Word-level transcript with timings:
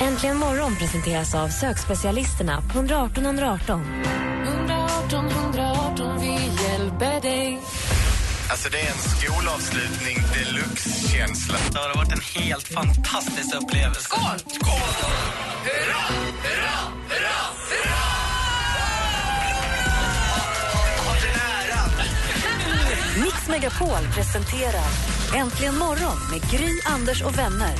Äntligen 0.00 0.36
morgon 0.36 0.76
presenteras 0.76 1.34
av 1.34 1.48
sökspecialisterna 1.48 2.62
på 2.72 2.78
118 2.78 3.24
118. 3.24 3.82
118 4.44 5.28
118, 5.28 6.20
vi 6.20 6.32
hjälper 6.64 7.20
dig. 7.20 7.60
Alltså 8.50 8.68
det 8.68 8.80
är 8.80 8.90
en 8.90 8.98
skolavslutning 8.98 10.16
deluxe-känsla. 10.34 11.56
Det 11.72 11.78
har 11.78 11.94
varit 11.94 12.12
en 12.12 12.42
helt 12.42 12.68
fantastisk 12.68 13.56
upplevelse. 13.56 14.00
Skål! 14.00 14.38
Skål! 14.38 15.12
Hurra, 15.64 16.02
Mix 23.36 23.48
Megapol 23.48 24.08
presenterar 24.14 24.84
Äntligen 25.34 25.78
morgon 25.78 26.18
med 26.30 26.50
Gry, 26.50 26.80
Anders 26.84 27.22
och 27.22 27.38
vänner. 27.38 27.74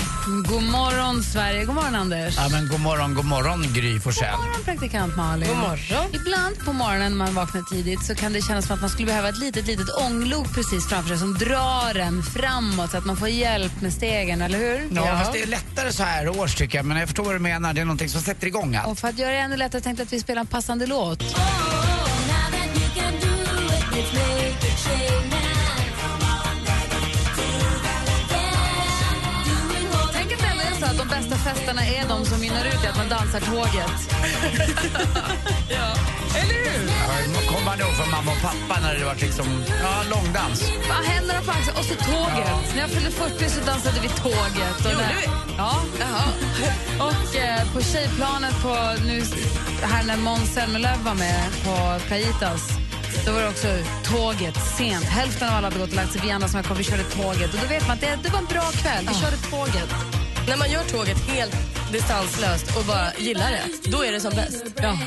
God 0.48 0.62
morgon, 0.62 1.22
Sverige. 1.22 1.64
God 1.64 1.74
morgon, 1.74 1.94
Anders. 1.94 2.36
Ja, 2.36 2.48
men 2.48 2.68
god 2.68 2.80
morgon, 2.80 3.14
god 3.14 3.24
morgon 3.24 3.62
Gry 3.72 4.00
Forssell. 4.00 4.36
God 4.36 4.46
morgon, 4.46 4.64
praktikant 4.64 5.16
Malin. 5.16 5.48
God 5.48 5.58
morgon. 5.58 6.06
Ibland 6.12 6.58
på 6.64 6.72
morgonen 6.72 7.18
när 7.18 7.24
man 7.24 7.34
vaknar 7.34 7.62
tidigt 7.62 8.04
så 8.04 8.14
kan 8.14 8.32
det 8.32 8.42
kännas 8.42 8.66
som 8.66 8.74
att 8.74 8.80
man 8.80 8.90
skulle 8.90 9.06
behöva 9.06 9.28
ett 9.28 9.38
litet, 9.38 9.66
litet 9.66 9.90
ånglok 9.90 10.54
precis 10.54 10.88
framför 10.88 11.08
sig 11.08 11.18
som 11.18 11.34
drar 11.34 11.98
en 11.98 12.22
framåt 12.22 12.90
så 12.90 12.96
att 12.96 13.04
man 13.04 13.16
får 13.16 13.28
hjälp 13.28 13.80
med 13.80 13.92
stegen, 13.92 14.42
eller 14.42 14.58
hur? 14.58 14.88
Ja, 14.92 15.18
fast 15.18 15.32
det 15.32 15.42
är 15.42 15.46
lättare 15.46 15.92
så 15.92 16.02
här 16.02 16.28
års 16.40 16.54
tycker 16.54 16.78
jag, 16.78 16.84
men 16.84 16.96
jag 16.96 17.08
förstår 17.08 17.24
vad 17.24 17.34
du 17.34 17.38
menar. 17.38 17.72
Det 17.74 17.80
är 17.80 17.84
någonting 17.84 18.08
som 18.08 18.20
sätter 18.20 18.46
igång 18.46 18.76
allt. 18.76 18.88
Och 18.88 18.98
för 18.98 19.08
att 19.08 19.18
göra 19.18 19.30
det 19.32 19.38
ännu 19.38 19.56
lättare 19.56 19.82
tänkte 19.82 20.00
jag 20.00 20.06
att 20.06 20.12
vi 20.12 20.20
spelar 20.20 20.40
en 20.40 20.46
passande 20.46 20.86
låt. 20.86 21.18
Tänk 23.92 24.45
att 31.00 31.08
de 31.08 31.16
bästa 31.16 31.36
festerna 31.36 31.82
är 31.86 32.08
de 32.08 32.24
som 32.24 32.40
mynnar 32.40 32.64
ut 32.64 32.84
i 32.84 32.86
att 32.86 32.96
man 32.96 33.08
dansar 33.08 33.40
tåget. 33.40 33.96
Eller 36.40 36.54
hur? 36.64 36.88
Ja, 37.34 37.40
Kommer 37.48 37.64
man 37.64 37.80
ihåg 37.80 37.94
från 37.94 38.10
mamma 38.10 38.32
och 38.32 38.42
pappa 38.42 38.80
när 38.80 38.94
det 38.98 39.04
var 39.04 39.14
liksom, 39.14 39.64
ja, 39.82 39.94
långdans? 40.10 40.72
Ja, 40.88 40.94
Händerna 40.94 41.40
på 41.40 41.50
axeln 41.50 41.76
och 41.78 41.84
så 41.84 41.94
tåget. 41.94 42.74
När 42.74 42.80
jag 42.80 42.90
fyllde 42.90 43.10
40 43.10 43.50
så 43.50 43.60
dansade 43.66 44.00
vi 44.00 44.08
tåget. 44.08 44.76
Och 44.84 44.92
Gjorde 44.92 45.16
vi? 45.22 45.28
Ja. 45.56 45.74
Och 46.98 47.36
eh, 47.36 47.72
på 47.74 47.80
tjejplanet 47.80 48.62
på, 48.62 48.74
nu, 49.06 49.22
här 49.82 50.04
när 50.04 50.16
Måns 50.16 50.54
Zelmerlöw 50.54 50.98
var 51.04 51.14
med 51.14 51.44
på 51.64 52.06
Playitas 52.06 52.62
då 53.26 53.32
var 53.32 53.40
det 53.40 53.48
också 53.48 53.68
tåget 54.04 54.56
sent. 54.78 55.04
Hälften 55.04 55.48
av 55.48 55.54
alla 55.54 55.66
hade 55.66 55.78
gått 55.78 55.88
och 55.88 55.96
lagt 55.96 56.12
sig. 56.12 56.20
Vi 56.24 56.30
andra 56.30 56.48
som 56.48 56.62
kvar, 56.62 56.76
vi 56.76 56.84
körde 56.84 57.02
tåget. 57.02 57.54
Och 57.54 57.60
då 57.62 57.66
vet 57.66 57.86
man 57.86 57.94
att 57.94 58.00
det, 58.00 58.18
det 58.22 58.28
var 58.28 58.38
en 58.38 58.44
bra 58.44 58.70
kväll. 58.72 59.08
Vi 59.08 59.14
körde 59.14 59.36
tåget. 59.36 60.15
När 60.48 60.56
man 60.56 60.70
gör 60.70 60.82
tåget 60.82 61.18
helt 61.18 61.56
distanslöst 61.92 62.76
och 62.76 62.84
bara 62.84 63.12
gillar 63.18 63.50
det, 63.50 63.90
då 63.90 64.04
är 64.04 64.12
det 64.12 64.20
som 64.20 64.30
bäst. 64.34 64.64
Ja. 64.76 64.98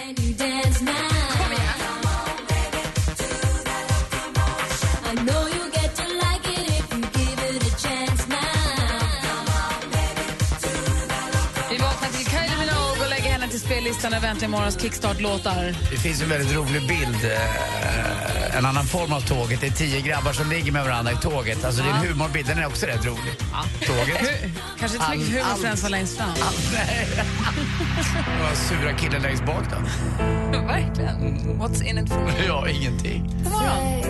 Vi 11.69 11.77
vaknar 11.77 12.09
till 12.09 12.25
Kylie 12.25 12.57
Minogue 12.59 13.03
och 13.03 13.09
lägger 13.09 13.29
henne 13.31 13.47
till 13.47 13.59
spellistan 13.59 14.13
över 14.13 14.27
Äntligen 14.27 14.51
morgons 14.51 14.81
kickstart-låtar. 14.81 15.75
Det 15.91 15.97
finns 15.97 16.21
en 16.21 16.29
väldigt 16.29 16.55
rolig 16.55 16.87
bild, 16.87 17.25
eh, 17.25 18.57
en 18.57 18.65
annan 18.65 18.85
form 18.85 19.13
av 19.13 19.21
tåget. 19.21 19.61
Det 19.61 19.67
är 19.67 19.71
tio 19.71 20.01
grabbar 20.01 20.33
som 20.33 20.49
ligger 20.49 20.71
med 20.71 20.83
varandra 20.83 21.11
i 21.11 21.15
tåget. 21.15 21.65
Alltså 21.65 21.83
det 21.83 21.89
är 21.89 21.93
en 21.93 22.07
humorbild, 22.07 22.47
den 22.47 22.57
är 22.59 22.65
också 22.65 22.85
rätt 22.85 23.05
rolig. 23.05 23.33
Tåget. 23.87 24.29
Kanske 24.79 24.97
inte 24.97 25.05
så 25.05 25.17
mycket 25.17 25.33
humor 25.33 25.55
för 25.55 25.67
den 25.67 25.77
som 25.77 25.83
var 25.83 25.89
längst 25.89 26.17
fram. 26.17 26.29
Nej. 26.73 27.07
Det 28.37 28.43
var 28.43 28.55
sura 28.55 28.93
killen 28.93 29.21
längst 29.21 29.45
bak 29.45 29.63
då. 29.69 29.77
Verkligen. 30.67 31.39
What's 31.61 31.83
in 31.83 31.97
it 31.97 32.09
for 32.09 32.19
me? 32.19 32.31
Ja, 32.47 32.69
ingenting. 32.69 33.35
God 33.43 33.51
morgon. 33.51 34.03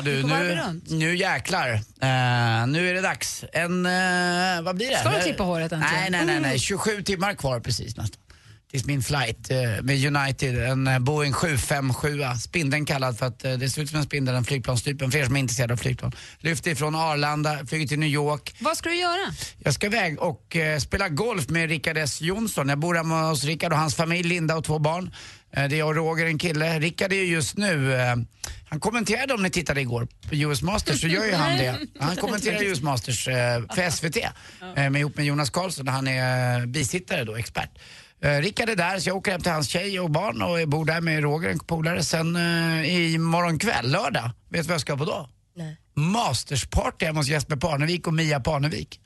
Ja 0.00 0.04
du, 0.04 0.22
nu, 0.22 0.80
nu 0.86 1.16
jäklar. 1.16 1.68
Eh, 1.72 2.66
nu 2.66 2.88
är 2.90 2.94
det 2.94 3.00
dags. 3.00 3.44
En, 3.52 3.86
eh, 3.86 4.62
vad 4.62 4.76
blir 4.76 4.90
det? 4.90 4.98
Ska 4.98 5.10
du 5.10 5.22
klippa 5.22 5.42
håret 5.42 5.72
äntligen? 5.72 5.94
Nej, 5.94 6.10
nej, 6.10 6.26
nej, 6.26 6.40
nej. 6.40 6.58
27 6.58 7.02
timmar 7.02 7.34
kvar 7.34 7.60
precis 7.60 7.96
nästan. 7.96 8.20
Tills 8.70 8.84
min 8.84 9.02
flight 9.02 9.50
eh, 9.50 9.58
med 9.82 10.16
United, 10.16 10.58
en 10.68 11.04
Boeing 11.04 11.32
757, 11.32 12.20
spindeln 12.40 12.86
kallad 12.86 13.18
för 13.18 13.26
att 13.26 13.38
det 13.38 13.70
ser 13.70 13.82
ut 13.82 13.90
som 13.90 13.98
en 13.98 14.04
spindel, 14.04 14.34
den 14.34 14.44
flygplanstypen, 14.44 15.10
för 15.10 15.18
er 15.18 15.24
som 15.24 15.36
är 15.36 15.40
intresserade 15.40 15.72
av 15.72 15.76
flygplan. 15.76 16.12
Lyfter 16.38 16.70
ifrån 16.70 16.94
Arlanda, 16.94 17.66
flyger 17.66 17.86
till 17.86 17.98
New 17.98 18.08
York. 18.08 18.54
Vad 18.58 18.76
ska 18.76 18.88
du 18.88 18.96
göra? 18.96 19.34
Jag 19.58 19.74
ska 19.74 19.86
iväg 19.86 20.20
och 20.20 20.56
spela 20.80 21.08
golf 21.08 21.48
med 21.48 21.68
Rickard 21.68 21.96
S 21.96 22.20
Jonsson. 22.20 22.68
Jag 22.68 22.78
bor 22.78 22.94
hemma 22.94 23.28
hos 23.28 23.44
Rickard 23.44 23.72
och 23.72 23.78
hans 23.78 23.94
familj, 23.94 24.28
Linda 24.28 24.56
och 24.56 24.64
två 24.64 24.78
barn. 24.78 25.10
Eh, 25.52 25.68
det 25.68 25.76
är 25.76 25.78
jag 25.78 25.88
och 25.88 25.94
Roger, 25.94 26.26
en 26.26 26.38
kille. 26.38 26.78
Rickard 26.78 27.12
är 27.12 27.16
ju 27.16 27.24
just 27.24 27.56
nu, 27.56 27.94
eh, 27.94 28.16
han 28.68 28.80
kommenterade 28.80 29.34
om 29.34 29.42
ni 29.42 29.50
tittade 29.50 29.80
igår 29.80 30.08
på 30.28 30.34
US 30.34 30.62
Masters 30.62 31.00
så 31.00 31.06
gör 31.06 31.24
ju 31.24 31.34
han 31.34 31.58
det. 31.58 31.78
Han 32.00 32.16
kommenterar 32.16 32.62
US 32.62 32.82
Masters 32.82 33.28
eh, 33.28 33.62
för 33.74 33.90
SVT 33.90 34.16
med, 34.74 34.96
ihop 34.96 35.16
med 35.16 35.26
Jonas 35.26 35.50
Karlsson 35.50 35.88
han 35.88 36.08
är 36.08 36.66
bisittare 36.66 37.24
då, 37.24 37.36
expert. 37.36 37.70
Rickard 38.22 38.68
är 38.68 38.76
där 38.76 38.98
så 38.98 39.08
jag 39.08 39.16
åker 39.16 39.32
hem 39.32 39.40
till 39.40 39.52
hans 39.52 39.68
tjej 39.68 40.00
och 40.00 40.10
barn 40.10 40.42
och 40.42 40.68
bor 40.68 40.84
där 40.84 41.00
med 41.00 41.22
Roger, 41.22 41.48
en 41.48 41.58
polare. 41.58 42.04
Sen 42.04 42.36
i 42.84 43.18
morgon 43.18 43.58
kväll, 43.58 43.90
lördag, 43.90 44.30
vet 44.48 44.62
du 44.62 44.68
vad 44.68 44.74
jag 44.74 44.80
ska 44.80 44.96
på 44.96 45.04
då? 45.04 45.28
Nej. 45.56 45.76
Mastersparty 45.94 47.06
hemma 47.06 47.20
hos 47.20 47.28
Jesper 47.28 47.56
Parnevik 47.56 48.06
och 48.06 48.14
Mia 48.14 48.40
Parnevik. 48.40 49.00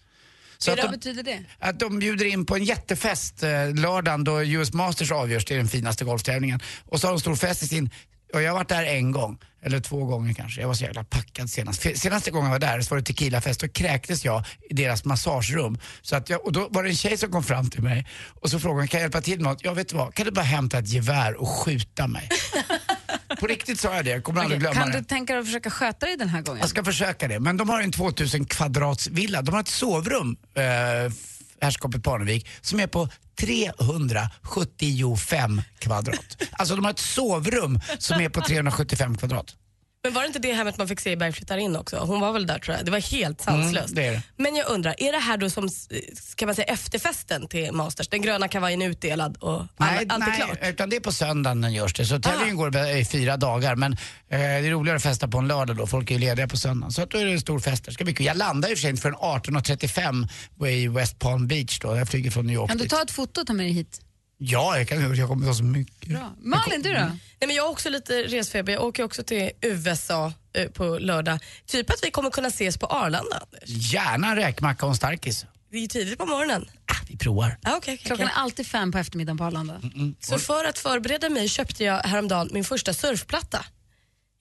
Så 0.59 0.71
att 0.73 0.79
Vad 0.79 0.87
de, 0.87 0.97
betyder 0.97 1.23
det? 1.23 1.45
att 1.59 1.81
de 1.81 1.99
bjuder 1.99 2.25
in 2.25 2.47
på 2.47 2.57
en 2.57 2.65
jättefest 2.65 3.43
eh, 3.43 3.75
lördagen 3.75 4.25
då 4.25 4.45
US 4.45 4.73
Masters 4.73 5.11
avgörs, 5.13 5.45
det 5.45 5.55
är 5.55 5.59
den 5.59 5.69
finaste 5.69 6.05
golftävlingen. 6.05 6.61
Och 6.89 7.01
så 7.01 7.07
har 7.07 7.13
de 7.13 7.21
stor 7.21 7.37
fest 7.37 7.63
i 7.63 7.67
sin, 7.67 7.91
och 8.35 8.43
jag 8.43 8.51
har 8.51 8.59
varit 8.59 8.69
där 8.69 8.85
en 8.85 9.13
gång, 9.13 9.39
eller 9.65 9.81
två 9.81 10.05
gånger 10.05 10.35
kanske. 10.35 10.61
Jag 10.61 10.69
var 10.69 10.75
så 10.75 10.85
jävla 10.85 11.05
packad 11.05 11.51
senast. 11.51 11.99
Senaste 11.99 12.31
gången 12.31 12.47
jag 12.47 12.61
var 12.61 12.69
där 12.69 12.81
så 12.81 12.95
var 12.95 12.99
det 12.99 13.05
tequilafest, 13.05 13.61
då 13.61 13.69
kräktes 13.69 14.25
jag 14.25 14.45
i 14.71 14.75
deras 14.75 15.05
massagerum. 15.05 15.79
Så 16.03 16.17
att 16.17 16.31
jag, 16.31 16.45
och 16.47 16.53
då 16.53 16.69
var 16.71 16.83
det 16.83 16.89
en 16.89 16.97
tjej 16.97 17.17
som 17.17 17.31
kom 17.31 17.43
fram 17.43 17.71
till 17.71 17.83
mig 17.83 18.07
och 18.41 18.51
så 18.51 18.59
frågade 18.59 18.81
hon, 18.81 18.89
kan 18.89 19.01
jag 19.01 19.05
hjälpa 19.05 19.21
till 19.21 19.41
med 19.41 19.51
något? 19.53 19.65
Ja 19.65 19.73
vet 19.75 19.93
vad, 19.93 20.15
kan 20.15 20.27
du 20.27 20.33
bara 20.33 20.43
hämta 20.45 20.79
ett 20.79 20.89
gevär 20.89 21.35
och 21.35 21.49
skjuta 21.49 22.07
mig? 22.07 22.29
på 23.37 23.47
riktigt 23.47 23.81
sa 23.81 23.95
jag 23.97 24.05
det, 24.05 24.11
jag 24.11 24.25
kommer 24.25 24.41
aldrig 24.41 24.61
glömma 24.61 24.75
Kan 24.75 24.91
det. 24.91 24.99
du 24.99 25.05
tänka 25.05 25.33
dig 25.33 25.41
att 25.41 25.47
försöka 25.47 25.71
sköta 25.71 26.07
dig 26.07 26.17
den 26.17 26.29
här 26.29 26.43
gången? 26.43 26.61
Jag 26.61 26.69
ska 26.71 26.85
försöka 26.85 27.29
det. 27.29 27.41
Men 27.41 27.57
de 27.57 27.69
har 27.69 27.81
en 27.81 27.93
2000 27.93 28.45
kvadrats 28.45 29.07
villa. 29.07 29.43
De 29.43 29.55
har 29.55 29.61
ett 29.61 29.69
sovrum, 29.69 30.37
eh, 30.55 30.63
herrskapet 31.61 32.03
Parnevik, 32.03 32.49
som 32.61 32.81
är 32.81 32.87
på 32.87 33.09
375 33.41 35.63
kvadrat. 35.79 36.43
Alltså 36.53 36.77
de 36.77 36.85
har 36.85 36.93
ett 36.93 36.99
sovrum 36.99 37.81
som 37.99 38.21
är 38.21 38.29
på 38.29 38.41
375 38.41 39.17
kvadrat. 39.17 39.55
Men 40.05 40.13
var 40.13 40.23
det 40.23 40.27
inte 40.27 40.39
det 40.39 40.53
hemmet 40.53 40.79
man 40.79 40.89
fick 40.89 41.01
se 41.01 41.11
i 41.11 41.17
Berg 41.17 41.33
flyttar 41.33 41.59
in 41.59 41.77
också? 41.77 41.97
Hon 41.97 42.21
var 42.21 42.33
väl 42.33 42.47
där 42.47 42.59
tror 42.59 42.77
jag. 42.77 42.85
Det 42.85 42.91
var 42.91 43.13
helt 43.13 43.41
sanslöst. 43.41 43.93
Mm, 43.93 43.95
det 43.95 44.09
är 44.09 44.13
det. 44.13 44.23
Men 44.37 44.57
jag 44.57 44.69
undrar, 44.69 44.95
är 44.99 45.13
det 45.13 45.19
här 45.19 45.37
då 45.37 45.51
som 45.51 45.69
kan 46.37 46.47
man 46.47 46.55
säga, 46.55 46.67
efterfesten 46.67 47.49
till 47.49 47.73
Masters? 47.73 48.09
Den 48.09 48.23
gröna 48.23 48.49
kavajen 48.49 48.83
är 48.83 48.89
utdelad 48.89 49.37
och 49.37 49.67
Nej, 49.77 50.07
allt 50.09 50.23
är 50.23 50.27
nej 50.29 50.37
klart? 50.37 50.59
utan 50.63 50.91
det 50.91 50.97
är 50.97 51.01
på 51.01 51.13
söndagen 51.13 51.73
görs 51.73 51.95
det. 51.95 52.07
Så 52.07 52.19
tävlingen 52.21 52.57
går 52.57 52.77
i 52.77 53.05
fyra 53.05 53.37
dagar. 53.37 53.77
Men 53.77 53.93
eh, 53.93 53.99
det 54.29 54.37
är 54.37 54.71
roligare 54.71 54.97
att 54.97 55.03
festa 55.03 55.29
på 55.29 55.39
en 55.39 55.49
lördag 55.49 55.77
då. 55.77 55.87
Folk 55.87 56.11
är 56.11 56.15
ju 56.15 56.21
lediga 56.21 56.49
på 56.49 56.57
söndagen. 56.57 56.93
Så 56.93 57.03
att 57.03 57.11
då 57.11 57.19
är 57.19 57.25
det 57.25 57.33
en 57.33 57.41
stor 57.41 57.59
fest. 57.59 57.85
Det 57.85 57.93
ska 57.93 58.05
bli 58.05 58.15
kul. 58.15 58.27
Jag 58.27 58.37
landar 58.37 58.69
i 58.69 58.75
och 58.75 58.79
för 58.79 58.83
sig 58.83 58.91
inte 58.91 59.03
förrän 59.03 59.17
18.35 59.17 60.67
i 60.67 60.89
West 60.89 61.19
Palm 61.19 61.49
Beach 61.49 61.79
då. 61.81 61.97
Jag 61.97 62.09
flyger 62.09 62.31
från 62.31 62.47
New 62.47 62.55
York 62.55 62.69
Kan 62.71 62.79
du 62.79 62.89
ta 62.89 63.03
ett 63.03 63.11
foto 63.11 63.41
och 63.41 63.47
ta 63.47 63.53
med 63.53 63.67
dig 63.67 63.73
hit? 63.73 64.01
Ja, 64.47 64.79
jag 64.79 64.89
kan 64.89 65.17
Jag 65.17 65.29
kommer 65.29 65.47
ta 65.47 65.55
så 65.55 65.65
mycket. 65.65 66.09
Bra. 66.09 66.35
Malin, 66.43 66.83
du 66.83 66.89
då? 66.93 66.99
Nej, 67.01 67.19
men 67.47 67.55
jag 67.57 67.63
har 67.63 67.71
också 67.71 67.91
lite 67.91 68.23
resfeber. 68.23 68.73
Jag 68.73 68.83
åker 68.85 69.03
också 69.03 69.23
till 69.23 69.51
USA 69.61 70.33
eh, 70.53 70.69
på 70.71 70.99
lördag. 70.99 71.39
Typ 71.67 71.91
att 71.91 71.99
vi 72.03 72.11
kommer 72.11 72.31
kunna 72.31 72.49
ses 72.49 72.77
på 72.79 72.87
Arlanda. 72.87 73.43
Gärna 73.67 74.37
räkmacka 74.37 74.87
och 74.87 74.91
en 74.93 74.97
starkis. 74.97 75.47
Det 75.71 75.77
är 75.77 75.81
ju 75.81 75.87
tidigt 75.87 76.19
på 76.19 76.27
morgonen. 76.27 76.69
Vi 77.09 77.17
provar. 77.17 77.57
Ah, 77.63 77.77
okay, 77.77 77.97
Klockan 77.97 78.27
är 78.27 78.33
alltid 78.35 78.67
fem 78.67 78.93
på 78.93 78.99
eftermiddagen 78.99 79.39
på 79.39 79.45
Arlanda. 79.45 79.81
Så 80.21 80.39
för 80.39 80.65
att 80.65 80.79
förbereda 80.79 81.29
mig 81.29 81.49
köpte 81.49 81.85
jag 81.85 81.99
häromdagen 81.99 82.49
min 82.53 82.65
första 82.65 82.95
surfplatta. 82.95 83.65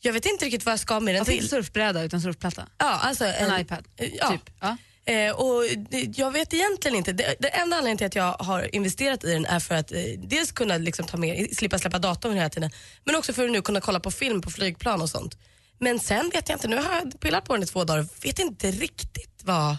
Jag 0.02 0.14
vet 0.14 0.26
inte 0.26 0.46
riktigt 0.46 0.66
vad 0.66 0.72
jag 0.74 0.80
ska 0.80 1.00
med 1.00 1.16
den 1.16 1.20
Alltså 1.22 1.32
inte 1.32 1.42
till. 1.42 1.50
surfbräda 1.50 2.04
utan 2.04 2.22
surfplatta. 2.22 2.68
Ja, 2.78 2.86
alltså 2.86 3.26
En 3.26 3.60
iPad, 3.62 3.84
Ja. 4.20 4.30
typ. 4.32 4.50
Ja. 4.62 4.78
Eh, 5.06 5.32
och 5.36 5.64
det- 5.90 6.18
jag 6.18 6.32
vet 6.32 6.54
egentligen 6.54 6.98
inte. 6.98 7.12
Det, 7.14 7.36
det 7.40 7.48
enda 7.48 7.78
anledningen 7.78 7.98
till 7.98 8.08
att 8.08 8.16
jag 8.16 8.34
har 8.34 8.76
investerat 8.76 9.24
i 9.24 9.32
den 9.34 9.46
är 9.46 9.60
för 9.60 9.76
att 9.76 9.92
eh, 9.92 10.00
dels 10.18 10.52
kunna 10.52 10.78
liksom 10.78 11.06
ta 11.06 11.18
med, 11.18 11.50
slippa 11.58 11.80
släppa 11.80 12.00
datorn 12.00 12.34
hela 12.34 12.50
tiden, 12.50 12.70
men 13.04 13.16
också 13.16 13.34
för 13.34 13.46
att 13.46 13.52
nu 13.52 13.62
kunna 13.62 13.82
kolla 13.82 14.00
på 14.00 14.12
film 14.12 14.42
på 14.42 14.52
flygplan 14.52 15.02
och 15.02 15.10
sånt. 15.10 15.38
Men 15.80 16.00
sen 16.00 16.30
vet 16.34 16.50
jag 16.50 16.56
inte, 16.56 16.68
nu 16.68 16.76
har 16.76 16.94
jag 16.94 17.20
pillat 17.20 17.46
på 17.46 17.54
den 17.54 17.64
i 17.64 17.66
två 17.66 17.84
dagar 17.84 18.00
och 18.02 18.26
vet 18.26 18.40
inte 18.40 18.72
riktigt 18.72 19.42
vad, 19.44 19.78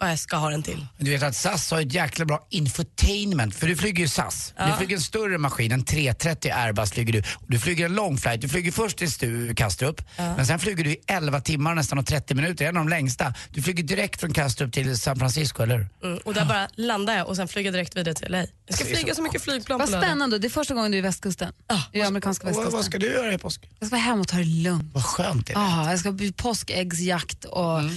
vad 0.00 0.10
jag 0.10 0.18
ska 0.18 0.36
ha 0.36 0.50
den 0.50 0.62
till. 0.62 0.86
Du 0.98 1.10
vet 1.10 1.22
att 1.22 1.36
SAS 1.36 1.70
har 1.70 1.80
ett 1.80 1.92
jäkla 1.92 2.24
bra 2.24 2.46
infotainment, 2.50 3.54
för 3.54 3.66
du 3.66 3.76
flyger 3.76 4.00
ju 4.00 4.08
SAS. 4.08 4.54
Du 4.66 4.72
flyger 4.78 4.96
en 4.96 5.02
större 5.02 5.38
maskin, 5.38 5.72
en 5.72 5.84
330 5.84 6.52
Airbus 6.54 6.92
flyger 6.92 7.12
du. 7.12 7.22
Du 7.46 7.58
flyger 7.58 7.84
en 7.86 7.94
lång 7.94 8.18
flight, 8.18 8.40
du 8.40 8.48
flyger 8.48 8.72
först 8.72 8.98
till 8.98 9.12
Stu, 9.12 9.54
Kastrup, 9.54 10.02
men 10.16 10.46
sen 10.46 10.58
flyger 10.58 10.84
du 10.84 10.90
i 10.90 10.96
11 11.06 11.40
timmar 11.40 11.74
nästan 11.74 11.98
och 11.98 12.06
30 12.06 12.34
minuter, 12.34 12.64
en 12.64 12.76
av 12.76 12.84
de 12.84 12.88
längsta. 12.88 13.34
Du 13.50 13.62
flyger 13.62 13.82
direkt 13.82 14.20
från 14.20 14.32
Kastrup 14.32 14.72
till 14.72 14.98
San 14.98 15.16
Francisco, 15.18 15.62
eller 15.62 15.76
hur? 15.76 15.88
Mm, 16.04 16.18
och 16.24 16.34
där 16.34 16.44
bara 16.44 16.68
landar 16.74 17.16
jag 17.16 17.28
och 17.28 17.36
sen 17.36 17.48
flyger 17.48 17.66
jag 17.68 17.74
direkt 17.74 17.96
vidare 17.96 18.14
till 18.14 18.32
LA. 18.32 18.46
Jag 18.66 18.76
ska 18.76 18.84
flyga 18.84 19.08
så 19.08 19.14
så 19.14 19.22
mycket 19.22 19.42
flygplan 19.42 19.78
Vad 19.78 19.88
spännande. 19.88 20.38
Det 20.38 20.46
är 20.46 20.50
första 20.50 20.74
gången 20.74 20.90
du 20.90 20.96
är 20.96 20.98
i 20.98 21.02
västkusten. 21.02 21.52
I 21.92 22.02
amerikanska 22.02 22.46
västkusten. 22.46 22.72
vad 22.72 22.84
ska 22.84 22.98
du 22.98 23.06
göra 23.06 23.34
i 23.34 23.38
påsk? 23.38 23.68
Jag 23.78 23.86
ska 23.86 23.96
vara 23.96 24.02
hemma 24.04 24.20
och 24.20 24.28
ta 24.28 24.36
det 24.36 24.44
lugnt. 24.44 24.94
Vad 24.94 25.04
skönt 25.04 25.46
det 25.46 25.52
är. 25.52 25.56
Ja, 25.56 25.90
jag 25.90 26.00
ska 26.00 26.12
bli 26.12 26.32
påskäggsjakt 26.32 27.44
och 27.44 27.80
Mm. 27.80 27.96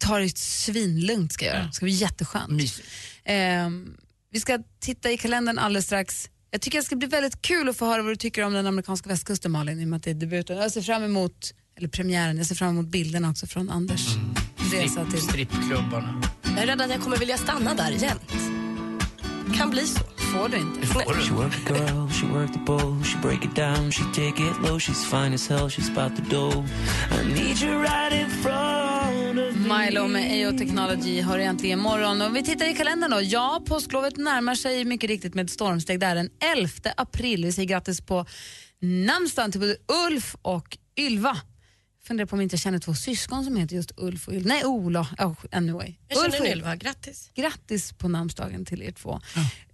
Ta 0.00 0.18
det 0.18 0.38
svinlugnt 0.38 1.32
ska 1.32 1.44
jag 1.44 1.54
göra. 1.54 1.66
Det 1.66 1.72
ska 1.72 1.84
bli 1.84 1.92
jätteskönt. 1.92 2.82
Ehm, 3.24 3.96
vi 4.32 4.40
ska 4.40 4.58
titta 4.80 5.10
i 5.10 5.16
kalendern 5.16 5.58
alldeles 5.58 5.86
strax. 5.86 6.30
Jag 6.50 6.60
tycker 6.60 6.78
det 6.78 6.84
ska 6.84 6.96
bli 6.96 7.08
väldigt 7.08 7.42
kul 7.42 7.68
att 7.68 7.76
få 7.76 7.86
höra 7.86 8.02
vad 8.02 8.12
du 8.12 8.16
tycker 8.16 8.42
om 8.42 8.52
den 8.52 8.66
amerikanska 8.66 9.08
västkusten 9.08 9.52
Malin, 9.52 9.80
i 9.80 9.84
och 9.84 9.88
med 9.88 9.96
att 9.96 10.02
det 10.02 10.10
är 10.10 10.14
debuten. 10.14 10.56
Jag 10.56 10.72
ser 10.72 10.82
fram 10.82 11.02
emot, 11.02 11.54
eller 11.76 11.88
premiären, 11.88 12.36
jag 12.36 12.46
ser 12.46 12.54
fram 12.54 12.68
emot 12.68 12.86
bilderna 12.86 13.30
också 13.30 13.46
från 13.46 13.70
Anders 13.70 14.06
resa 14.72 15.04
till... 15.04 15.20
Strippklubbarna. 15.20 16.22
Jag 16.42 16.58
är 16.58 16.66
rädd 16.66 16.80
att 16.80 16.90
jag 16.90 17.00
kommer 17.00 17.16
vilja 17.16 17.38
stanna 17.38 17.74
där 17.74 17.90
jämt. 17.90 18.59
Kan 19.56 19.70
bli 19.70 19.86
så. 19.86 20.00
Får 20.32 20.48
du 20.48 20.56
inte? 20.56 20.86
Får 20.86 21.14
du? 21.14 21.20
She 21.20 21.34
work 21.34 21.52
the 21.66 21.72
girl, 21.72 22.08
she 22.08 22.26
work 22.26 22.52
the 22.52 22.58
bowl, 22.58 23.04
she 23.04 23.18
break 23.22 23.44
it 23.44 23.54
down, 23.56 23.92
she 23.92 24.04
take 24.14 24.42
it 24.42 24.68
low, 24.68 24.78
she's 24.78 25.04
fine 25.04 25.34
as 25.34 25.48
hell, 25.48 25.68
she's 25.68 25.90
about 25.90 26.16
the 26.16 26.22
dough. 26.36 26.64
I 27.10 27.34
need 27.34 27.62
you 27.62 27.82
right 27.82 28.12
in 28.12 28.30
front 28.30 29.38
of 29.38 29.56
me. 29.56 29.84
Milo 29.84 30.08
med 30.08 30.46
AO 30.46 30.58
Technology 30.58 31.20
har 31.20 31.38
egentligen 31.38 31.78
morgon. 31.78 32.22
Och 32.22 32.36
vi 32.36 32.42
tittar 32.42 32.70
i 32.70 32.74
kalendern 32.74 33.10
då. 33.10 33.20
Ja, 33.22 33.62
påsklovet 33.66 34.16
närmar 34.16 34.54
sig 34.54 34.84
mycket 34.84 35.10
riktigt 35.10 35.34
med 35.34 35.50
stormsteg. 35.50 36.00
Det 36.00 36.06
är 36.06 36.14
den 36.14 36.30
11 36.56 36.70
april. 36.96 37.44
Vi 37.44 37.52
säger 37.52 37.68
grattis 37.68 38.00
på 38.00 38.26
namnsdagen 38.80 39.52
till 39.52 39.60
både 39.60 39.76
Ulf 40.06 40.36
och 40.42 40.78
Ylva. 40.98 41.36
Funderar 42.04 42.26
på 42.26 42.36
om 42.36 42.40
inte 42.42 42.54
jag 42.54 42.60
känner 42.60 42.78
två 42.78 42.94
syskon 42.94 43.44
som 43.44 43.56
heter 43.56 43.76
just 43.76 43.92
Ulf 43.96 44.28
och 44.28 44.34
Ylva. 44.34 44.48
Nej, 44.48 44.64
Ola. 44.64 45.00
Oh, 45.18 45.34
anyway. 45.52 45.94
Jag 46.08 46.24
Ulf 46.24 46.34
känner 46.34 46.50
och 46.50 46.56
Ylva, 46.56 46.76
grattis. 46.76 47.30
Grattis 47.34 47.92
på 47.92 48.08
namnsdagen 48.08 48.64
till 48.64 48.82
er 48.82 48.90
två. 48.92 49.20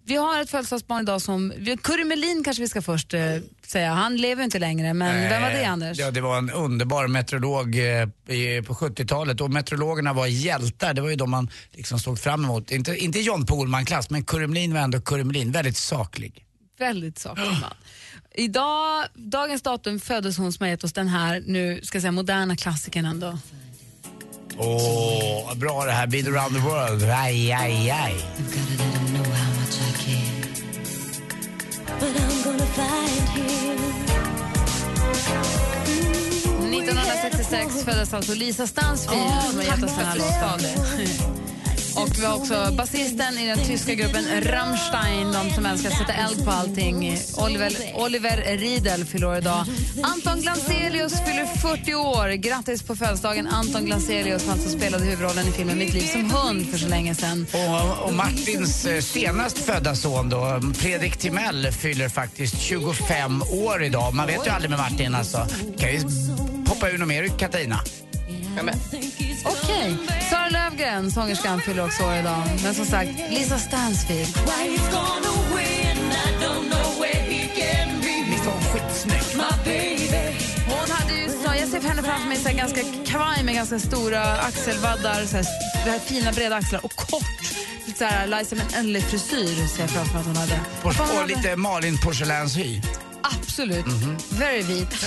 Vi 0.08 0.17
har 0.17 0.40
ett 0.43 0.50
födelsedagsbarn 0.50 1.02
idag 1.02 1.23
som, 1.23 1.52
vi- 1.58 1.76
Kurre 1.76 2.05
Melin 2.05 2.44
kanske 2.44 2.62
vi 2.62 2.69
ska 2.69 2.82
först 2.82 3.14
eh, 3.14 3.20
säga. 3.67 3.93
Han 3.93 4.17
lever 4.17 4.44
inte 4.44 4.58
längre, 4.58 4.94
men 4.94 5.28
vem 5.31 5.43
var 5.43 5.50
det 5.50 5.64
Anders? 5.64 5.99
Ja, 5.99 6.11
det 6.11 6.20
var 6.20 6.38
en 6.38 6.50
underbar 6.50 7.08
meteorolog 7.08 7.78
eh, 7.78 8.62
på 8.62 8.75
70-talet 8.75 9.40
och 9.40 9.50
meteorologerna 9.50 10.12
var 10.12 10.26
hjältar. 10.26 10.94
Det 10.94 11.00
var 11.02 11.11
ju 11.11 11.17
de 11.17 11.31
man 11.31 11.50
liksom 11.73 11.99
såg 11.99 12.19
fram 12.19 12.44
emot. 12.44 12.70
Inte, 12.70 12.96
inte 12.96 13.20
John 13.20 13.46
Pohlman-klass, 13.46 14.11
men 14.11 14.25
Kurre 14.25 14.46
Melin 14.46 14.75
var 14.75 14.81
ändå 14.81 15.00
Kurre 15.00 15.25
Melin. 15.25 15.52
Väldigt 15.52 15.76
saklig. 15.76 16.45
Väldigt 16.78 17.19
saklig 17.19 17.44
man. 17.44 17.75
Idag, 18.34 19.05
dagens 19.14 19.62
datum 19.62 20.00
föddes 20.00 20.38
hon 20.38 20.52
som 20.52 20.64
har 20.64 20.70
gett 20.70 20.84
oss 20.84 20.93
den 20.93 21.08
här 21.08 21.43
nu 21.46 21.81
ska 21.82 21.96
jag 21.96 22.02
säga, 22.02 22.12
moderna 22.12 22.56
klassikern 22.56 23.05
ändå. 23.05 23.38
Åh, 24.58 25.46
vad 25.46 25.58
bra 25.58 25.84
det 25.84 25.93
här. 25.93 26.06
Been 26.06 26.26
around 26.26 26.55
the 26.55 26.61
world. 26.61 27.02
Aj, 27.02 27.52
aj, 27.52 27.90
aj. 27.90 28.14
1966 36.73 37.84
föddes 37.84 38.14
alltså 38.14 38.34
Lisa 38.34 38.67
Stansfield 38.67 39.43
som 39.50 39.58
har 39.58 39.64
gett 39.64 39.84
oss 39.84 39.96
den 39.96 40.06
här 40.06 40.17
låten. 40.17 41.45
Och 41.96 42.19
vi 42.19 42.25
har 42.25 42.37
också 42.37 42.72
basisten 42.72 43.38
i 43.38 43.46
den 43.46 43.58
tyska 43.58 43.94
gruppen 43.94 44.25
Rammstein, 44.43 45.32
de 45.32 45.50
som 45.50 45.66
älskar 45.66 45.90
att 45.90 45.98
sätta 45.98 46.12
eld 46.12 46.44
på 46.44 46.50
allting. 46.50 47.19
Oliver, 47.37 47.72
Oliver 47.94 48.56
Riedel 48.58 49.04
fyller 49.04 49.26
år 49.26 49.37
idag. 49.37 49.64
Anton 50.02 50.40
Glanzelius 50.40 51.12
fyller 51.12 51.46
40 51.46 51.94
år. 51.94 52.28
Grattis 52.28 52.82
på 52.82 52.96
födelsedagen 52.96 53.46
Anton 53.46 53.84
Glanzelius, 53.84 54.48
han 54.48 54.58
som 54.58 54.70
spelade 54.70 55.04
huvudrollen 55.04 55.48
i 55.48 55.52
filmen 55.52 55.78
Mitt 55.78 55.94
liv 55.94 56.06
som 56.06 56.31
hund 56.31 56.70
för 56.70 56.78
så 56.78 56.88
länge 56.88 57.14
sedan. 57.14 57.46
Och, 57.52 58.06
och 58.06 58.14
Martins 58.14 58.87
eh, 58.87 59.00
senast 59.00 59.58
födda 59.58 59.94
son 59.94 60.28
då, 60.28 60.60
Fredrik 60.75 61.16
Timell, 61.16 61.72
fyller 61.72 62.08
faktiskt 62.08 62.60
25 62.60 63.42
år 63.42 63.82
idag. 63.82 64.14
Man 64.14 64.26
vet 64.26 64.46
ju 64.46 64.50
aldrig 64.50 64.70
med 64.70 64.78
Martin 64.78 65.14
alltså. 65.14 65.46
Kan 65.78 65.92
ju 65.92 66.00
poppa 66.66 66.90
ur 66.90 66.99
något 66.99 67.08
mer 67.08 67.28
Katarina. 67.38 67.81
Okej. 69.44 69.96
Sara 70.31 70.45
Lövgren, 70.78 71.11
sångerskan, 71.11 71.61
fyller 71.61 71.84
också 71.84 72.02
år 72.02 72.14
idag. 72.14 72.43
Men 72.62 72.75
som 72.75 72.84
sagt, 72.87 73.11
Lisa 73.31 73.58
Stansfield. 73.58 74.26
Visst 78.31 78.46
var 78.46 78.52
hon 78.52 78.62
skitsnygg? 78.62 79.20
Hon 80.69 80.90
hade 80.90 81.14
ju, 81.14 81.28
så, 81.28 81.55
jag 81.61 81.69
ser 81.69 81.81
henne 81.88 82.02
framför 82.02 82.28
mig 82.28 82.37
så 82.37 82.49
här, 82.49 82.56
ganska 82.56 82.81
kavaj 83.06 83.43
med 83.44 83.55
ganska 83.55 83.78
stora 83.78 84.32
axelvaddar, 84.37 85.25
så 85.26 85.37
här, 85.37 85.46
det 85.84 85.90
här 85.90 85.99
fina 85.99 86.32
breda 86.32 86.56
axlar 86.56 86.84
och 86.84 86.96
kort. 86.96 87.23
Lite 87.87 87.99
så 87.99 88.05
här, 88.05 88.26
Liza 88.26 88.56
Minnelli-frisyr 88.56 89.67
ser 89.67 89.81
jag 89.82 89.90
framför 89.90 90.12
mig 90.14 90.20
att 90.20 90.26
hon 90.26 90.37
hade. 90.37 90.61
Och, 90.82 90.94
Vad 90.94 91.11
och 91.11 91.17
hade- 91.17 91.34
lite 91.37 91.56
Malin 91.56 91.99
porslinshy. 92.05 92.81
Absolut. 93.23 93.87
Very 94.28 94.62
vit. 94.62 95.06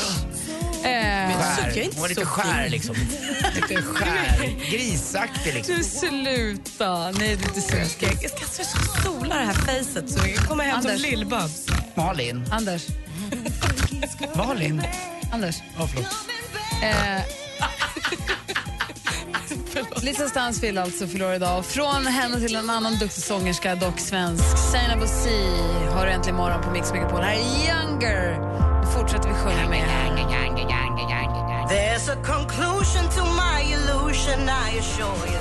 Eh, 0.84 1.38
Skär. 1.40 1.90
Hon 1.94 2.02
var 2.02 2.10
lite 2.10 2.26
skär 2.26 2.70
liksom. 2.70 2.96
Lite 3.56 3.82
skär. 3.82 4.56
Grisaktig 4.72 5.54
liksom. 5.54 5.76
Du 5.76 5.84
sluta. 5.84 7.12
Nej, 7.12 7.36
du 7.36 7.44
är 7.44 7.48
inte 7.48 7.62
så. 7.62 7.78
Jag 7.78 7.88
ska, 7.88 8.06
jag 8.06 8.32
ska 8.32 8.64
så 8.64 8.64
sola 9.04 9.36
det 9.36 9.46
här 9.46 9.54
facet 9.54 10.10
så 10.10 10.28
jag 10.28 10.48
kommer 10.48 10.64
hem 10.64 10.82
som 10.82 10.92
Anders. 10.92 11.06
Lill-Babs. 11.06 11.72
Malin. 11.96 12.46
Anders. 12.52 12.88
Malin. 14.36 14.82
Anders. 15.34 15.56
Ja, 15.78 15.88
förlåt. 15.88 16.08
Eh, 16.84 17.24
Lisa 20.04 20.28
Stansfield 20.30 20.78
alltså 20.80 21.08
fyller 21.08 21.26
år 21.28 21.34
idag. 21.34 21.66
Från 21.66 22.08
henne 22.08 22.40
till 22.40 22.56
en 22.56 22.70
annan 22.70 22.94
duktig 22.98 23.24
sångerska, 23.24 23.76
dock 23.76 24.00
svensk. 24.00 24.44
Zainab 24.72 25.00
Bosi 25.00 25.46
har 25.90 26.06
du 26.06 26.12
äntligen 26.12 26.38
morgon 26.38 26.62
på 26.64 26.72
Mix 26.72 26.92
Megapol. 26.94 27.22
Här 27.22 27.34
är 27.34 27.38
Younger. 27.40 28.40
Nu 28.86 28.92
fortsätter 28.92 29.30
vi 29.30 29.36
sjunga 29.36 29.70
med. 29.70 29.90
There's 31.70 32.10
a 32.10 32.16
conclusion 32.16 33.10
to 33.10 33.22
my 33.26 33.62
illusion, 33.74 34.50
I 34.50 34.80
assure 34.80 35.28
you. 35.28 35.40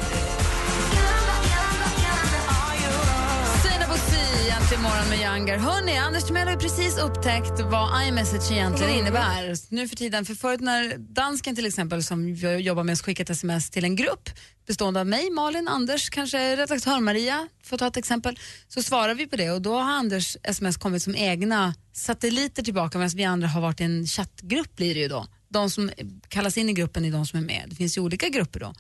Bosi, 3.89 4.51
äntligen 4.61 4.83
morgon 4.83 5.09
med 5.09 5.19
Younger. 5.19 5.57
Hörrni, 5.59 5.97
Anders 5.97 6.25
Timell 6.25 6.47
har 6.47 6.55
ju 6.55 6.61
precis 6.61 6.99
upptäckt 6.99 7.61
vad 7.61 8.07
iMessage 8.07 8.53
egentligen 8.53 8.93
innebär. 8.93 9.55
Nu 9.75 9.89
för 9.89 9.97
tiden, 9.97 10.25
för 10.25 10.35
förut 10.35 10.61
när 10.61 10.99
dansken 10.99 11.57
till 11.57 11.67
exempel 11.67 12.03
som 12.05 12.37
jag 12.37 12.61
jobbar 12.61 12.85
med 12.85 13.01
skickar 13.01 13.25
ett 13.25 13.31
sms 13.31 13.71
till 13.71 13.85
en 13.85 13.97
grupp 13.97 14.31
bestående 14.67 15.01
av 15.01 15.07
mig, 15.07 15.31
Malin, 15.31 15.69
Anders, 15.69 16.11
kanske 16.11 16.57
redaktör 16.57 17.01
Maria, 17.01 17.49
för 17.65 17.77
att 17.77 17.81
ta 17.81 17.87
ett 17.87 17.97
exempel, 17.97 18.39
så 18.69 18.83
svarar 18.83 19.15
vi 19.15 19.27
på 19.27 19.37
det 19.37 19.51
och 19.51 19.63
då 19.63 19.75
har 19.75 19.93
Anders 19.93 20.37
sms 20.43 20.77
kommit 20.77 21.03
som 21.03 21.15
egna 21.15 21.75
satelliter 21.93 22.63
tillbaka 22.63 22.99
medan 22.99 23.11
vi 23.17 23.25
andra 23.25 23.49
har 23.49 23.61
varit 23.61 23.81
i 23.81 23.85
en 23.85 24.07
chattgrupp 24.07 24.77
blir 24.77 24.95
det 24.95 25.01
ju 25.01 25.09
då. 25.09 25.27
De 25.49 25.71
som 25.71 25.91
kallas 26.29 26.59
in 26.59 26.69
i 26.69 26.73
gruppen 26.73 27.05
är 27.05 27.11
de 27.11 27.27
som 27.27 27.39
är 27.39 27.43
med. 27.45 27.65
Det 27.69 27.77
finns 27.77 27.97
ju 27.97 28.01
olika 28.01 28.29
grupper 28.29 28.61
då. 28.61 28.75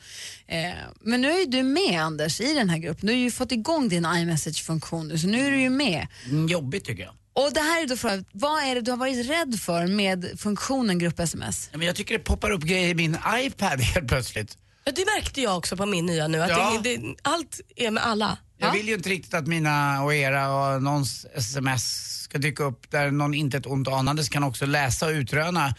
Eh, 0.46 0.72
men 1.00 1.20
nu 1.20 1.30
är 1.32 1.38
ju 1.38 1.44
du 1.44 1.62
med 1.62 2.00
Anders 2.02 2.40
i 2.40 2.54
den 2.54 2.68
här 2.70 2.78
gruppen. 2.78 3.06
Du 3.06 3.12
har 3.12 3.18
ju 3.18 3.30
fått 3.30 3.52
igång 3.52 3.88
din 3.88 4.06
iMessage-funktion 4.06 5.08
nu, 5.08 5.18
så 5.18 5.26
nu 5.26 5.46
är 5.46 5.50
du 5.50 5.60
ju 5.60 5.70
med. 5.70 6.06
Mm, 6.24 6.46
jobbigt 6.48 6.84
tycker 6.84 7.02
jag. 7.02 7.12
Och 7.32 7.52
det 7.54 7.60
här 7.60 7.82
är 7.82 7.86
då 7.86 7.96
frågan, 7.96 8.24
vad 8.32 8.62
är 8.64 8.74
det 8.74 8.80
du 8.80 8.90
har 8.90 8.98
varit 8.98 9.26
rädd 9.30 9.60
för 9.60 9.86
med 9.86 10.30
funktionen 10.38 10.98
grupp-sms? 10.98 11.68
Ja, 11.72 11.78
Men 11.78 11.86
jag 11.86 11.96
tycker 11.96 12.18
det 12.18 12.24
poppar 12.24 12.50
upp 12.50 12.62
grejer 12.62 12.88
i 12.88 12.94
min 12.94 13.16
iPad 13.38 13.80
helt 13.94 14.08
plötsligt. 14.08 14.58
Ja, 14.84 14.92
det 14.96 15.04
märkte 15.16 15.40
jag 15.40 15.56
också 15.58 15.76
på 15.76 15.86
min 15.86 16.06
nya 16.06 16.28
nu. 16.28 16.42
Att 16.42 16.50
Ja. 16.50 16.80
det, 16.82 16.96
det, 16.96 17.14
allt 17.22 17.60
är 17.76 17.90
med 17.90 18.06
alla. 18.06 18.38
Jag 18.58 18.72
vill 18.72 18.88
ju 18.88 18.94
inte 18.94 19.08
riktigt 19.08 19.34
att 19.34 19.46
mina 19.46 20.02
och 20.02 20.14
era 20.14 20.50
och 20.74 20.82
någons 20.82 21.26
sms 21.34 22.04
ska 22.22 22.38
dyka 22.38 22.62
upp 22.64 22.90
där 22.90 23.10
någon 23.10 23.34
inte 23.34 23.56
ett 23.56 23.66
ont 23.66 23.88
anandes 23.88 24.28
kan 24.28 24.44
också 24.44 24.66
läsa 24.66 25.06
och 25.06 25.12
utröna 25.12 25.74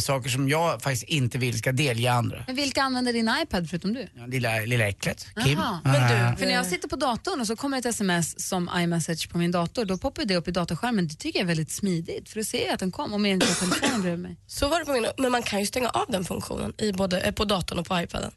Saker 0.00 0.30
som 0.30 0.48
jag 0.48 0.82
faktiskt 0.82 1.02
inte 1.02 1.38
vill 1.38 1.58
ska 1.58 1.72
delge 1.72 2.12
andra. 2.12 2.44
Men 2.46 2.56
vilka 2.56 2.82
använder 2.82 3.12
din 3.12 3.30
iPad 3.42 3.70
förutom 3.70 3.94
du? 3.94 4.08
Ja, 4.14 4.26
lilla, 4.26 4.58
lilla 4.60 4.88
äcklet, 4.88 5.26
Kim. 5.44 5.58
Jaha. 5.58 5.80
Eh, 5.84 6.36
För 6.36 6.46
när 6.46 6.52
jag 6.52 6.66
sitter 6.66 6.88
på 6.88 6.96
datorn 6.96 7.40
och 7.40 7.46
så 7.46 7.56
kommer 7.56 7.78
ett 7.78 7.86
sms 7.86 8.48
som 8.48 8.70
iMessage 8.76 9.30
på 9.30 9.38
min 9.38 9.50
dator, 9.50 9.84
då 9.84 9.98
poppar 9.98 10.24
det 10.24 10.36
upp 10.36 10.48
i 10.48 10.50
datorskärmen. 10.50 11.08
Det 11.08 11.14
tycker 11.14 11.38
jag 11.38 11.44
är 11.44 11.48
väldigt 11.48 11.70
smidigt, 11.70 12.28
för 12.28 12.40
då 12.40 12.44
ser 12.44 12.64
jag 12.64 12.74
att 12.74 12.80
den 12.80 12.92
kom 12.92 13.12
om 13.12 13.24
jag 13.26 13.32
inte 13.32 13.46
har 13.46 13.54
telefonen 13.54 14.02
bredvid 14.02 14.20
mig. 14.22 14.36
Så 14.46 14.68
var 14.68 14.78
det 14.78 14.84
på 14.84 14.92
min, 14.92 15.06
men 15.18 15.32
man 15.32 15.42
kan 15.42 15.60
ju 15.60 15.66
stänga 15.66 15.88
av 15.88 16.04
den 16.08 16.24
funktionen 16.24 16.72
i 16.78 16.92
både, 16.92 17.20
eh, 17.20 17.32
på 17.32 17.44
datorn 17.44 17.78
och 17.78 17.86
på 17.86 18.00
iPaden. 18.00 18.30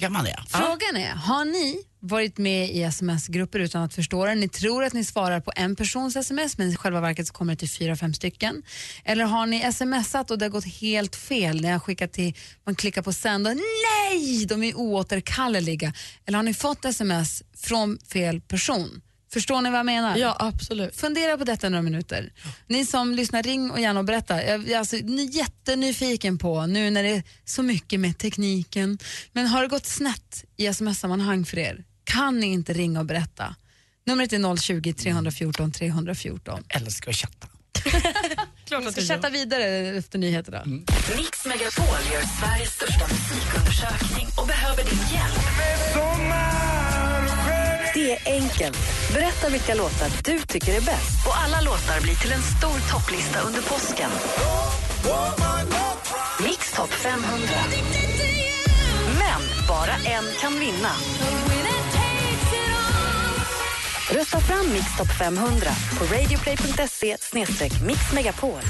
Kan 0.00 0.12
man 0.12 0.24
det? 0.24 0.36
Frågan 0.48 0.96
är, 0.96 1.10
har 1.10 1.44
ni 1.44 1.82
varit 2.00 2.38
med 2.38 2.70
i 2.70 2.82
sms-grupper 2.82 3.58
utan 3.58 3.82
att 3.82 3.94
förstå 3.94 4.26
det? 4.26 4.34
Ni 4.34 4.48
tror 4.48 4.84
att 4.84 4.92
ni 4.92 5.04
svarar 5.04 5.40
på 5.40 5.52
en 5.56 5.76
persons 5.76 6.16
sms 6.16 6.58
men 6.58 6.70
i 6.70 6.76
själva 6.76 7.00
verket 7.00 7.26
så 7.26 7.32
kommer 7.32 7.52
det 7.52 7.58
till 7.58 7.70
fyra, 7.70 7.96
fem 7.96 8.14
stycken. 8.14 8.62
Eller 9.04 9.24
har 9.24 9.46
ni 9.46 9.72
smsat 9.72 10.30
och 10.30 10.38
det 10.38 10.44
har 10.44 10.50
gått 10.50 10.64
helt 10.64 11.16
fel? 11.16 11.60
Ni 11.60 11.68
har 11.68 11.78
skickat 11.78 12.12
till, 12.12 12.34
man 12.64 12.74
klickar 12.74 13.02
på 13.02 13.12
sänd 13.12 13.46
och 13.46 13.54
nej, 13.56 14.46
de 14.46 14.62
är 14.62 14.74
oåterkalleliga. 14.74 15.92
Eller 16.26 16.36
har 16.36 16.42
ni 16.42 16.54
fått 16.54 16.84
sms 16.84 17.42
från 17.56 17.98
fel 18.12 18.40
person? 18.40 19.00
Förstår 19.36 19.60
ni 19.60 19.70
vad 19.70 19.78
jag 19.78 19.86
menar? 19.86 20.16
Ja, 20.16 20.36
absolut. 20.40 20.96
Fundera 20.96 21.38
på 21.38 21.44
detta 21.44 21.68
några 21.68 21.82
minuter. 21.82 22.32
Ni 22.66 22.86
som 22.86 23.14
lyssnar, 23.14 23.42
ring 23.42 23.70
och 23.70 23.80
gärna 23.80 24.00
och 24.00 24.06
berätta. 24.06 24.44
Jag 24.44 24.70
är 24.70 24.78
alltså 24.78 24.96
ny- 24.96 25.30
jättenyfiken 25.30 26.38
på, 26.38 26.66
nu 26.66 26.90
när 26.90 27.02
det 27.02 27.08
är 27.10 27.22
så 27.44 27.62
mycket 27.62 28.00
med 28.00 28.18
tekniken, 28.18 28.98
men 29.32 29.46
har 29.46 29.62
det 29.62 29.68
gått 29.68 29.86
snett 29.86 30.44
i 30.56 30.66
sms-sammanhang 30.66 31.44
för 31.44 31.58
er? 31.58 31.84
Kan 32.04 32.40
ni 32.40 32.46
inte 32.46 32.72
ringa 32.72 33.00
och 33.00 33.06
berätta? 33.06 33.54
Numret 34.06 34.32
är 34.32 34.56
020 34.56 34.92
314 34.92 35.72
314. 35.72 36.64
Älskar 36.68 37.10
att 37.10 37.16
chatta. 37.16 37.46
Klart 38.66 38.86
att 38.86 38.92
ska 38.92 39.00
chatta 39.02 39.30
vidare 39.30 39.64
efter 39.98 40.18
nyheterna. 40.18 40.62
Mix 40.64 41.46
Megapol 41.46 41.84
gör 42.12 42.22
Sveriges 42.40 42.72
största 42.74 43.06
musikundersökning 43.08 44.26
och 44.40 44.46
behöver 44.46 44.84
din 44.84 44.98
hjälp. 45.12 46.65
Det 47.96 48.12
är 48.12 48.32
enkelt. 48.32 48.78
Berätta 49.14 49.48
vilka 49.48 49.74
låtar 49.74 50.08
du 50.24 50.38
tycker 50.40 50.76
är 50.76 50.80
bäst. 50.80 51.26
Och 51.26 51.36
alla 51.44 51.60
låtar 51.60 52.00
blir 52.02 52.14
till 52.14 52.32
en 52.32 52.42
stor 52.42 52.90
topplista 52.92 53.40
under 53.40 53.62
påsken. 53.62 54.10
Mix 56.44 56.72
topp 56.72 56.90
500. 56.90 57.36
Men 59.18 59.40
bara 59.68 59.94
en 59.94 60.24
kan 60.40 60.52
vinna. 60.60 60.92
Rösta 64.10 64.40
fram 64.40 64.72
Mix 64.72 64.96
topp 64.98 65.12
500 65.18 65.70
på 65.98 66.04
radioplay.se 66.04 67.16
mixmegapol. 67.86 68.60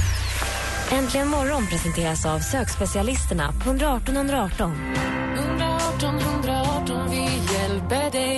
Äntligen 0.90 1.28
morgon 1.28 1.66
presenteras 1.66 2.26
av 2.26 2.38
sökspecialisterna 2.38 3.52
på 3.52 3.70
118 3.70 4.16
118. 4.16 4.94
118 5.38 6.18
118, 6.18 7.10
vi 7.10 7.54
hjälper 7.54 8.10
dig. 8.10 8.35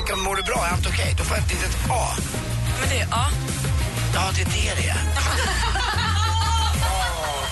Skickar 0.00 0.16
mår 0.16 0.36
du 0.36 0.42
bra, 0.42 0.66
är 0.66 0.70
allt 0.72 0.86
okej? 0.86 1.14
Då 1.18 1.24
får 1.24 1.36
jag 1.36 1.44
ett 1.46 1.52
litet 1.52 1.76
A. 1.90 2.06
Men 2.80 2.88
det 2.88 2.98
är 3.00 3.06
A. 3.12 3.26
Ja, 4.14 4.30
det 4.34 4.40
är 4.40 4.44
det 4.44 4.74
det 4.80 4.88
är. 4.88 5.00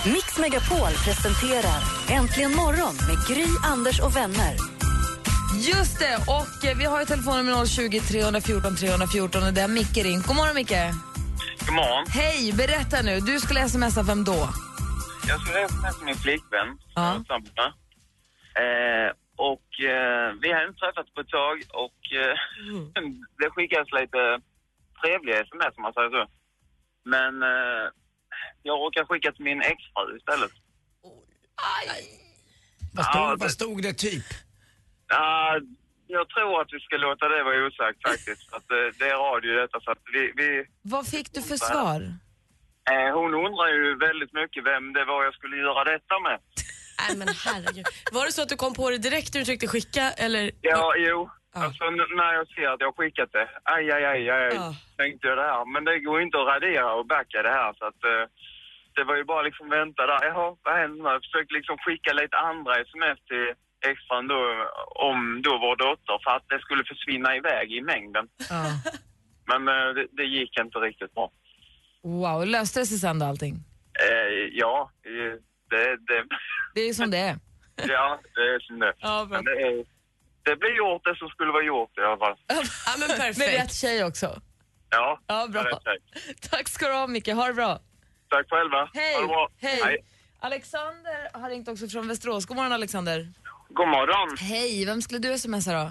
Mix 0.13 0.39
Megapol 0.39 0.93
presenterar 1.05 1.83
Äntligen 2.09 2.55
morgon 2.55 2.95
med 3.09 3.27
Gry, 3.29 3.47
Anders 3.65 4.01
och 4.01 4.17
vänner. 4.17 4.57
Just 5.59 5.99
det, 5.99 6.17
och 6.17 6.65
eh, 6.65 6.77
vi 6.79 6.85
har 6.85 7.01
ju 7.01 7.07
telefonnummer 7.07 7.67
020 7.67 8.01
314 8.01 8.77
314 8.77 9.43
och 9.43 9.53
det 9.53 9.61
är 9.61 9.69
Micke 9.69 9.97
ringt. 9.97 10.27
God 10.27 10.37
morgon 10.37 10.55
Micke. 10.55 10.93
God 11.67 11.75
morgon. 11.75 12.05
Hej, 12.09 12.53
berätta 12.53 13.03
nu. 13.03 13.21
Du 13.21 13.41
skulle 13.41 13.69
smsa 13.69 14.03
vem 14.03 14.25
då? 14.25 14.49
Jag 15.29 15.41
skulle 15.41 15.61
med 15.83 15.95
min 16.05 16.17
flickvän, 16.17 16.69
Ja. 16.95 17.15
Eh, 17.15 19.13
och 19.39 19.69
eh, 19.81 20.33
vi 20.43 20.49
har 20.53 20.67
inte 20.69 20.81
träffats 20.81 21.11
på 21.15 21.21
ett 21.21 21.29
tag 21.29 21.57
och 21.85 22.01
eh, 22.23 22.35
det 23.39 23.51
skickas 23.51 23.89
lite 24.01 24.41
trevliga 25.03 25.41
sms 25.43 25.77
om 25.77 25.83
man 25.83 25.93
säger 25.93 26.11
så. 26.11 26.25
Men 27.05 27.43
eh, 27.43 27.85
jag 28.63 28.75
råkar 28.85 29.05
skicka 29.05 29.33
till 29.33 29.45
min 29.45 29.63
exfru 29.63 30.17
istället. 30.17 30.53
Vad 32.95 33.05
stod, 33.05 33.21
Ja, 33.23 33.27
vad 33.39 33.39
det- 33.49 33.51
stod 33.51 33.83
det 33.83 33.93
typ? 33.93 34.25
Ja, 35.09 35.61
jag 36.07 36.29
tror 36.29 36.61
att 36.61 36.73
vi 36.73 36.81
ska 36.81 36.97
låta 36.97 37.29
det 37.29 37.43
vara 37.43 37.67
osagt 37.67 38.03
faktiskt. 38.09 38.53
Att 38.55 38.69
det, 38.69 38.91
det 38.99 39.09
är 39.11 39.17
radio 39.17 39.53
detta 39.61 39.81
så 39.81 39.91
att 39.91 40.03
vi... 40.13 40.33
vi 40.37 40.65
Vad 40.83 41.07
fick 41.09 41.33
du 41.35 41.43
för 41.43 41.57
svar? 41.57 42.01
eh, 42.91 43.15
hon 43.19 43.35
undrar 43.35 43.69
ju 43.69 43.97
väldigt 43.99 44.33
mycket 44.33 44.65
vem 44.65 44.93
det 44.93 45.05
var 45.05 45.25
jag 45.25 45.35
skulle 45.35 45.57
göra 45.57 45.85
detta 45.85 46.19
med. 46.21 46.39
Nej 46.99 47.17
men 47.17 47.29
herregud. 47.45 47.87
Var 48.13 48.27
det 48.27 48.33
så 48.33 48.43
att 48.43 48.49
du 48.49 48.57
kom 48.57 48.75
på 48.75 48.91
det 48.91 48.99
direkt 48.99 49.35
när 49.35 49.39
du 49.41 49.45
tryckte 49.45 49.67
skicka 49.69 50.05
eller? 50.25 50.51
Ja, 50.61 50.95
jo. 50.97 51.31
Alltså 51.55 51.85
n- 51.85 52.13
när 52.21 52.33
jag 52.39 52.47
ser 52.49 52.69
att 52.75 52.81
jag 52.81 52.97
skickat 52.97 53.31
det, 53.33 53.49
aj, 53.75 53.91
aj, 53.97 54.05
aj, 54.05 54.31
aj, 54.31 54.51
Ja. 54.55 54.75
tänkte 54.97 55.27
jag 55.29 55.37
det 55.39 55.43
här. 55.53 55.65
Men 55.73 55.85
det 55.85 55.99
går 55.99 56.23
inte 56.23 56.37
att 56.41 56.47
radera 56.55 56.95
och 56.95 57.07
backa 57.07 57.43
det 57.43 57.55
här 57.61 57.73
så 57.79 57.85
att 57.91 58.05
eh, 58.13 58.25
det 58.97 59.05
var 59.05 59.17
ju 59.17 59.25
bara 59.25 59.43
liksom 59.43 59.69
vänta 59.69 60.07
där. 60.07 60.25
Jaha, 60.29 60.57
vad 60.65 60.75
händer 60.81 61.03
nu? 61.05 61.09
Jag 61.11 61.23
försökte 61.27 61.55
liksom 61.55 61.77
skicka 61.79 62.13
lite 62.13 62.37
andra 62.37 62.73
sms 62.89 63.19
till 63.31 63.49
extran 63.91 64.27
då 64.33 64.41
om 65.09 65.43
då 65.43 65.53
vår 65.65 65.77
dotter 65.77 66.17
för 66.25 66.31
att 66.37 66.47
det 66.49 66.61
skulle 66.61 66.85
försvinna 66.85 67.37
iväg 67.37 67.73
i 67.73 67.81
mängden. 67.93 68.25
Men 69.51 69.69
eh, 69.69 69.89
det, 69.97 70.07
det 70.19 70.25
gick 70.25 70.59
inte 70.61 70.79
riktigt 70.79 71.15
bra. 71.15 71.31
Wow, 72.03 72.47
löste 72.47 72.81
det 72.81 72.87
sig 72.87 72.99
sen 72.99 73.19
då 73.19 73.27
allting? 73.27 73.55
Eh, 74.09 74.49
ja, 74.53 74.91
det, 75.71 75.97
det, 76.09 76.25
Det 76.75 76.81
är 76.89 76.93
som 76.93 77.11
det 77.11 77.19
är. 77.19 77.37
ja, 77.77 78.21
det 78.35 78.41
är 78.41 78.61
som 78.61 78.79
det. 78.79 78.93
Ja. 78.99 79.27
Men 79.31 79.45
det, 79.45 79.51
är, 79.51 79.85
det 80.43 80.57
blir 80.57 80.77
gjort 80.77 81.05
det 81.05 81.17
som 81.17 81.29
skulle 81.29 81.53
vara 81.53 81.63
gjort 81.65 81.99
i 81.99 82.01
alla 82.01 82.17
fall. 82.17 82.37
Ja 82.47 82.95
men 82.99 83.09
perfekt. 83.09 83.39
Med 83.39 83.49
rätt 83.63 83.75
tjej 83.75 84.05
också. 84.05 84.41
Ja, 84.91 85.21
Ja, 85.27 85.47
bra. 85.53 85.63
rätt. 85.63 86.41
Tack 86.51 86.69
ska 86.69 86.87
du 86.89 86.93
ha 86.95 87.07
Micke, 87.07 87.29
ha 87.29 87.47
det 87.47 87.55
bra. 87.55 87.79
Tack 88.31 88.47
själva. 88.51 88.91
Hej! 88.95 89.15
Ha 89.15 89.21
det 89.23 89.27
bra. 89.29 89.49
Hej! 89.61 89.99
Alexander 90.41 91.39
har 91.41 91.51
ringt 91.51 91.69
också 91.69 91.89
från 91.89 92.09
Västerås. 92.09 92.47
God 92.47 92.57
morgon 92.57 92.73
Alexander. 92.73 93.29
God 93.69 93.89
morgon. 93.89 94.37
Hej, 94.41 94.85
vem 94.87 95.03
skulle 95.03 95.19
du 95.21 95.39
smsa 95.39 95.73
då? 95.73 95.91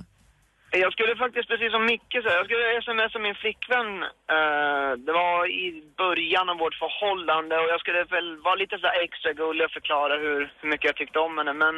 Jag 0.71 0.93
skulle 0.93 1.15
faktiskt, 1.15 1.47
precis 1.49 1.71
som 1.71 1.85
Micke 1.85 2.15
sa, 2.23 2.29
jag 2.39 2.45
skulle 2.45 2.81
smsa 2.81 3.19
min 3.19 3.35
flickvän. 3.35 4.03
Eh, 4.35 4.89
det 5.05 5.11
var 5.21 5.47
i 5.63 5.83
början 6.17 6.49
av 6.49 6.57
vårt 6.63 6.77
förhållande 6.83 7.53
och 7.61 7.69
jag 7.73 7.79
skulle 7.79 8.03
väl 8.17 8.29
vara 8.47 8.57
lite 8.61 8.75
så 8.81 8.87
här 8.87 9.03
extra 9.07 9.31
gullig 9.41 9.65
och 9.65 9.75
förklara 9.79 10.13
hur, 10.23 10.39
hur 10.59 10.69
mycket 10.71 10.89
jag 10.91 10.97
tyckte 11.01 11.19
om 11.27 11.33
henne. 11.37 11.53
Men 11.65 11.75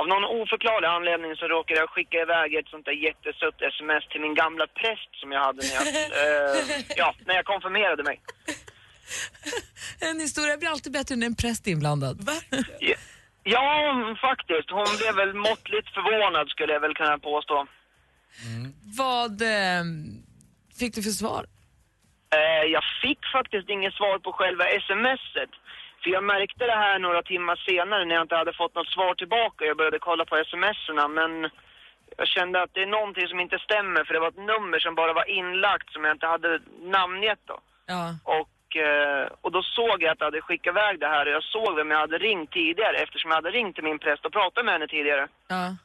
av 0.00 0.06
någon 0.12 0.26
oförklarlig 0.40 0.88
anledning 0.96 1.32
så 1.40 1.44
råkade 1.54 1.80
jag 1.80 1.88
skicka 1.94 2.16
iväg 2.26 2.48
ett 2.54 2.70
sånt 2.72 2.86
där 2.88 2.98
jättesött 3.06 3.58
sms 3.74 4.04
till 4.08 4.22
min 4.26 4.34
gamla 4.42 4.66
präst 4.80 5.10
som 5.20 5.28
jag 5.34 5.40
hade 5.48 5.60
när 5.66 5.74
jag, 5.78 5.86
eh, 6.22 6.58
ja, 7.00 7.08
när 7.26 7.34
jag 7.38 7.44
konfirmerade 7.52 8.02
mig. 8.10 8.16
En 10.00 10.20
historia 10.20 10.56
blir 10.56 10.68
alltid 10.68 10.92
bättre 10.92 11.16
när 11.16 11.26
en 11.26 11.34
präst 11.34 11.66
är 11.66 11.70
inblandad. 11.70 12.16
Ja, 12.80 12.96
ja, 13.42 13.64
faktiskt. 14.28 14.70
Hon 14.70 14.90
blev 14.98 15.14
väl 15.14 15.34
måttligt 15.34 15.88
förvånad 15.96 16.48
skulle 16.48 16.72
jag 16.72 16.80
väl 16.80 16.94
kunna 16.94 17.18
påstå. 17.18 17.66
Vad 19.02 19.42
eh, 19.42 19.82
fick 20.78 20.94
du 20.94 21.02
för 21.02 21.10
svar? 21.10 21.46
Eh, 22.36 22.64
jag 22.76 22.84
fick 23.02 23.26
faktiskt 23.32 23.68
inget 23.68 23.94
svar 23.94 24.18
på 24.18 24.32
själva 24.32 24.64
smset. 24.64 25.50
För 26.02 26.10
jag 26.10 26.24
märkte 26.24 26.66
det 26.66 26.80
här 26.84 26.98
några 26.98 27.22
timmar 27.22 27.56
senare 27.56 28.04
när 28.04 28.14
jag 28.14 28.24
inte 28.24 28.36
hade 28.36 28.52
fått 28.52 28.74
något 28.74 28.88
svar 28.88 29.14
tillbaka. 29.14 29.64
Jag 29.64 29.76
började 29.76 29.98
kolla 29.98 30.24
på 30.24 30.44
smserna 30.44 31.08
men 31.08 31.50
jag 32.16 32.28
kände 32.28 32.62
att 32.62 32.74
det 32.74 32.82
är 32.82 32.86
någonting 32.86 33.28
som 33.28 33.40
inte 33.40 33.58
stämmer 33.58 34.04
för 34.04 34.14
det 34.14 34.20
var 34.20 34.28
ett 34.28 34.46
nummer 34.52 34.78
som 34.78 34.94
bara 34.94 35.12
var 35.12 35.30
inlagt 35.30 35.92
som 35.92 36.04
jag 36.04 36.14
inte 36.14 36.26
hade 36.26 36.60
namngett 36.82 37.42
då. 37.44 37.58
Ja. 37.86 38.14
Och, 38.24 38.76
eh, 38.76 39.28
och 39.40 39.52
då 39.52 39.62
såg 39.62 40.02
jag 40.02 40.10
att 40.10 40.20
jag 40.20 40.26
hade 40.26 40.40
skickat 40.40 40.72
iväg 40.72 41.00
det 41.00 41.08
här 41.08 41.26
och 41.26 41.32
jag 41.32 41.44
såg 41.44 41.76
vem 41.76 41.90
jag 41.90 41.98
hade 41.98 42.18
ringt 42.18 42.50
tidigare 42.50 42.96
eftersom 42.96 43.30
jag 43.30 43.36
hade 43.36 43.50
ringt 43.50 43.74
till 43.74 43.84
min 43.84 43.98
präst 43.98 44.24
och 44.24 44.32
pratat 44.32 44.64
med 44.64 44.74
henne 44.74 44.86
tidigare. 44.88 45.28
Ja. 45.48 45.76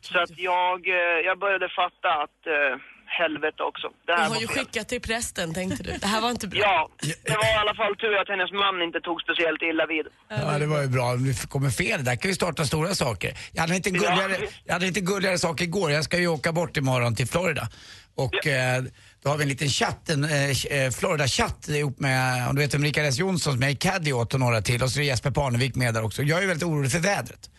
Så 0.00 0.18
att 0.18 0.38
jag, 0.38 0.88
eh, 0.88 1.20
jag 1.28 1.38
började 1.38 1.68
fatta 1.68 2.10
att 2.24 2.46
eh, 2.46 2.76
helvete 3.22 3.60
också. 3.70 3.86
Det 3.88 3.94
Du 4.06 4.12
här 4.12 4.22
har 4.22 4.30
var 4.34 4.40
ju 4.40 4.46
fel. 4.48 4.56
skickat 4.56 4.88
till 4.88 5.00
prästen 5.00 5.54
tänkte 5.54 5.82
du. 5.82 5.92
Det 6.04 6.06
här 6.06 6.20
var 6.20 6.30
inte 6.30 6.48
bra. 6.48 6.60
Ja, 6.60 6.88
det 7.28 7.36
var 7.42 7.48
i 7.56 7.58
alla 7.62 7.74
fall 7.80 7.96
tur 7.96 8.14
att 8.20 8.28
hennes 8.28 8.52
man 8.52 8.82
inte 8.82 9.00
tog 9.00 9.16
speciellt 9.26 9.62
illa 9.70 9.86
vid. 9.86 10.06
Ja, 10.28 10.58
det 10.58 10.66
var 10.66 10.80
ju 10.82 10.88
bra. 10.88 11.06
Om 11.12 11.24
vi 11.24 11.34
kommer 11.34 11.70
fel, 11.70 12.04
där 12.04 12.16
kan 12.16 12.28
vi 12.28 12.34
starta 12.34 12.64
stora 12.64 12.94
saker. 12.94 13.30
Jag 13.52 13.60
hade 13.60 13.76
inte 13.76 13.90
gulligare, 13.90 14.36
jag 14.64 14.72
hade 14.72 14.86
inte 14.86 15.00
gulligare 15.00 15.38
saker 15.38 15.64
igår. 15.64 15.90
Jag 15.92 16.04
ska 16.04 16.18
ju 16.18 16.28
åka 16.28 16.52
bort 16.52 16.76
imorgon 16.76 17.14
till 17.14 17.26
Florida. 17.28 17.68
Och 18.14 18.46
eh, 18.46 18.82
då 19.22 19.30
har 19.30 19.36
vi 19.36 19.42
en 19.42 19.48
liten 19.48 19.68
chatt, 19.68 20.08
en 20.08 20.24
eh, 20.24 20.50
eh, 20.50 20.90
Florida-chatt 20.90 21.68
ihop 21.68 21.98
med, 22.00 22.48
om 22.48 22.54
du 22.56 22.62
vet 22.62 22.74
vem 22.74 22.82
Rickard 22.84 23.04
S 23.04 23.18
Jonsson 23.18 23.52
som 23.52 23.62
är 23.62 23.68
i 23.68 23.76
caddy 23.76 24.12
åt 24.12 24.34
och 24.34 24.40
några 24.40 24.62
till. 24.62 24.82
Och 24.82 24.90
så 24.90 25.00
är 25.00 25.04
Jesper 25.04 25.30
Parnevik 25.30 25.74
med 25.74 25.94
där 25.94 26.04
också. 26.04 26.22
Jag 26.22 26.42
är 26.42 26.46
väldigt 26.46 26.68
orolig 26.68 26.92
för 26.92 26.98
vädret. 26.98 27.50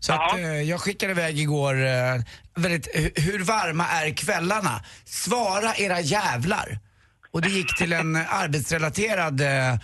Så 0.00 0.12
att, 0.12 0.38
eh, 0.38 0.40
jag 0.62 0.80
skickade 0.80 1.12
iväg 1.12 1.38
igår, 1.40 1.86
eh, 1.86 2.14
väldigt, 2.54 2.94
hu- 2.96 3.20
hur 3.20 3.38
varma 3.44 3.88
är 3.88 4.10
kvällarna? 4.16 4.84
Svara 5.04 5.74
era 5.76 6.00
jävlar. 6.00 6.78
Och 7.32 7.42
det 7.42 7.48
gick 7.48 7.76
till 7.78 7.92
en 7.92 8.16
arbetsrelaterad 8.28 9.40
eh, 9.40 9.68
eh, 9.72 9.78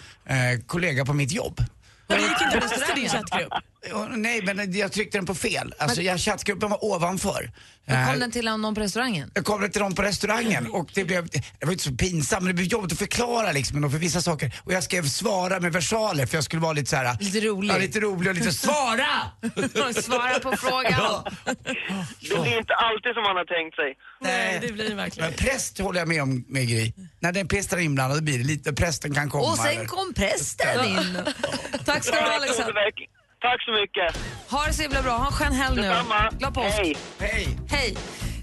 kollega 0.66 1.04
på 1.04 1.12
mitt 1.12 1.32
jobb. 1.32 1.64
Men 2.08 2.18
du 2.18 2.24
gick 2.24 2.40
inte 2.42 2.56
ens 2.56 2.86
till 2.86 3.00
din 3.02 3.08
chattgrupp? 3.10 3.52
Ja, 3.90 4.08
Nej, 4.16 4.42
men 4.42 4.72
jag 4.72 4.92
tryckte 4.92 5.18
den 5.18 5.26
på 5.26 5.34
fel. 5.34 5.74
Alltså, 5.78 6.02
jag, 6.02 6.20
chattgruppen 6.20 6.70
var 6.70 6.84
ovanför. 6.84 7.50
Eh, 7.88 8.06
Kom 8.10 8.20
den 8.20 8.30
till 8.30 8.44
någon 8.44 8.74
på 8.74 8.80
restaurangen? 8.80 9.30
Jag 9.34 9.44
kom 9.44 9.70
till 9.70 9.80
dem 9.80 9.94
på 9.94 10.02
restaurangen 10.02 10.66
och 10.70 10.90
det 10.94 11.04
blev, 11.04 11.28
det 11.58 11.66
var 11.66 11.72
inte 11.72 11.84
så 11.84 11.92
pinsamt 11.92 12.42
men 12.42 12.48
det 12.48 12.54
blev 12.54 12.66
jobbigt 12.66 12.92
att 12.92 12.98
förklara 12.98 13.52
liksom 13.52 13.90
för 13.90 13.98
vissa 13.98 14.20
saker. 14.20 14.52
Och 14.64 14.72
jag 14.72 14.82
skrev 14.84 15.02
svara 15.08 15.60
med 15.60 15.72
versaler 15.72 16.26
för 16.26 16.36
jag 16.36 16.44
skulle 16.44 16.62
vara 16.62 16.72
lite 16.72 16.90
så 16.90 16.96
här. 16.96 17.16
Lite 17.20 17.40
rolig. 17.40 17.74
Ja, 17.74 17.78
lite 17.78 18.00
rolig 18.00 18.28
och 18.28 18.34
lite 18.34 18.52
svara! 18.66 19.06
Svara 20.02 20.38
på 20.40 20.56
frågan. 20.56 21.24
Det 22.20 22.40
blir 22.42 22.58
inte 22.58 22.74
alltid 22.74 23.14
som 23.14 23.22
man 23.22 23.36
har 23.36 23.44
tänkt 23.44 23.76
sig. 23.76 23.94
Nej, 24.20 24.58
det 24.62 24.72
blir 24.72 24.88
det 24.88 24.94
verkligen. 24.94 25.28
Men 25.30 25.38
präst 25.38 25.78
håller 25.78 25.98
jag 25.98 26.08
med 26.08 26.22
om 26.22 26.44
med 26.48 26.68
Gry. 26.68 26.92
När 27.20 27.32
den 27.32 27.48
prästen 27.48 27.78
är 27.78 27.82
inblandad 27.82 28.24
blir 28.24 28.38
det 28.38 28.44
lite, 28.44 28.72
prästen 28.72 29.14
kan 29.14 29.30
komma. 29.30 29.44
Och 29.50 29.58
sen 29.58 29.86
kom 29.86 30.14
prästen 30.14 30.84
in. 30.84 31.18
Tack 31.84 32.04
ska 32.04 32.14
du 32.16 32.20
ha 32.22 32.36
Alexander. 32.36 32.74
Tack 33.40 33.62
så 33.64 33.72
mycket. 33.72 34.08
Ha 34.50 34.66
det 34.66 34.72
så 34.72 34.82
himla 34.82 35.02
bra. 35.02 35.12
Ha 35.12 35.26
en 35.26 35.32
skön 35.32 35.52
helg 35.52 35.76
nu. 35.76 35.82
Detsamma. 35.82 36.30
Glad 36.38 36.54
påsk. 36.54 36.76
Hej. 36.76 36.96
Hej. 37.18 37.58
Hej. 37.70 37.96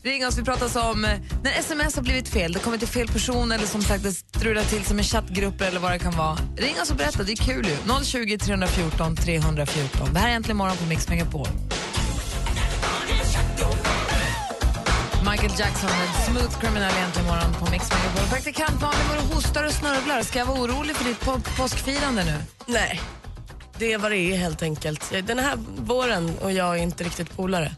Ring 0.04 0.28
oss, 0.28 0.38
vi 0.38 0.44
pratar 0.44 0.90
om 0.92 1.06
eh, 1.06 1.12
när 1.44 1.52
sms 1.60 1.96
har 1.96 2.04
blivit 2.04 2.28
fel, 2.30 2.54
det 2.54 2.60
kommer 2.60 2.78
till 2.78 2.88
fel 2.88 3.08
person 3.08 3.52
eller 3.52 3.66
som 3.66 3.82
sagt 3.82 4.04
det 4.04 4.12
strular 4.12 4.64
till 4.64 4.86
som 4.86 4.98
en 4.98 5.04
chattgrupp 5.04 5.62
eller 5.62 5.80
vad 5.80 5.92
det 5.92 6.00
kan 6.00 6.18
vara. 6.18 6.38
Ring 6.58 6.82
oss 6.82 6.92
och 6.92 6.98
berätta, 6.98 7.24
det 7.24 7.32
är 7.32 7.36
kul 7.36 7.66
ju. 7.68 8.04
020 8.04 8.38
314 8.38 9.16
314. 9.16 10.14
Det 10.14 10.20
här 10.20 10.30
är 10.30 10.34
Äntligen 10.36 10.58
morgon 10.58 10.78
på 10.78 10.86
Mix 10.86 11.10
Megapol. 11.10 11.48
Michael 15.32 15.52
Jackson 15.60 15.90
med 15.90 16.10
Smooth 16.26 16.60
Criminal 16.62 16.92
Äntligen 17.06 17.28
morgon 17.28 17.54
på 17.60 17.72
Mix 17.72 17.92
Megapol. 17.92 18.30
Praktikant 18.30 18.82
Malin, 18.82 19.08
var 19.10 19.16
du 19.16 19.36
hostar 19.36 19.64
och 19.64 19.72
snörvlar. 19.72 20.22
Ska 20.24 20.40
jag 20.40 20.46
vara 20.46 20.62
orolig 20.62 20.96
för 20.96 21.06
ditt 21.06 21.20
på 21.20 21.40
påskfirande 21.58 22.24
nu? 22.24 22.38
Nej, 22.66 23.02
det 23.77 23.94
är 23.94 23.98
vad 23.98 24.12
det 24.12 24.18
är 24.18 24.38
helt 24.38 24.62
enkelt. 24.63 25.12
Den 25.27 25.39
här 25.39 25.58
våren 25.77 26.38
och 26.42 26.51
jag 26.51 26.77
är 26.80 26.84
inte 26.84 27.03
riktigt 27.03 27.36
polare. 27.36 27.75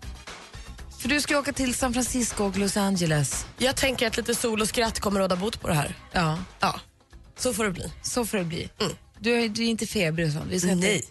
För 1.00 1.10
du 1.10 1.22
ska 1.22 1.40
åka 1.40 1.54
till 1.54 1.74
San 1.76 1.94
Francisco 1.94 2.44
och 2.44 2.58
Los 2.58 2.78
Angeles. 2.78 3.46
Jag 3.58 3.76
tänker 3.76 4.08
att 4.08 4.18
lite 4.18 4.36
sol 4.36 4.62
och 4.62 4.68
skratt 4.68 5.00
kommer 5.00 5.20
råda 5.20 5.36
bot 5.36 5.62
på 5.62 5.68
det 5.68 5.74
här. 5.74 5.96
Ja. 6.12 6.40
Ja, 6.60 6.80
så 7.38 7.54
får 7.54 7.64
det 7.66 7.72
bli. 7.72 7.92
Så 8.04 8.26
får 8.26 8.38
det 8.38 8.44
bli. 8.44 8.70
Du, 9.20 9.34
är, 9.44 9.50
du 9.50 9.64
är 9.66 9.68
inte 9.70 9.88
febrig 9.88 10.28
och 10.28 10.34
sånt? 10.34 10.46
Vi 10.50 10.60
ska 10.60 10.70
inte- 10.72 10.88
Nej. 10.88 11.06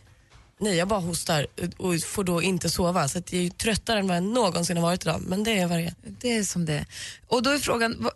Nej, 0.61 0.77
jag 0.77 0.89
bara 0.89 1.01
hostar 1.01 1.47
och 1.77 2.01
får 2.01 2.25
då 2.25 2.43
inte 2.43 2.71
sova. 2.71 3.09
Så 3.09 3.19
att 3.19 3.33
jag 3.33 3.43
är 3.45 3.51
tröttare 3.51 3.99
än 3.99 4.07
vad 4.09 4.17
jag 4.17 4.25
någonsin 4.25 4.77
har 4.77 4.83
varit 4.85 5.03
idag. 5.05 5.21
Men 5.27 5.45
det 5.45 5.59
är 5.59 5.67
vad 5.67 5.79
det 5.79 5.85
är. 5.85 5.95
Det 6.21 6.37
är 6.37 6.43
som 6.45 6.65
det 6.67 6.73
är. 6.73 6.87
Och 7.29 7.43
då 7.43 7.51
är 7.51 7.59
frågan, 7.59 8.09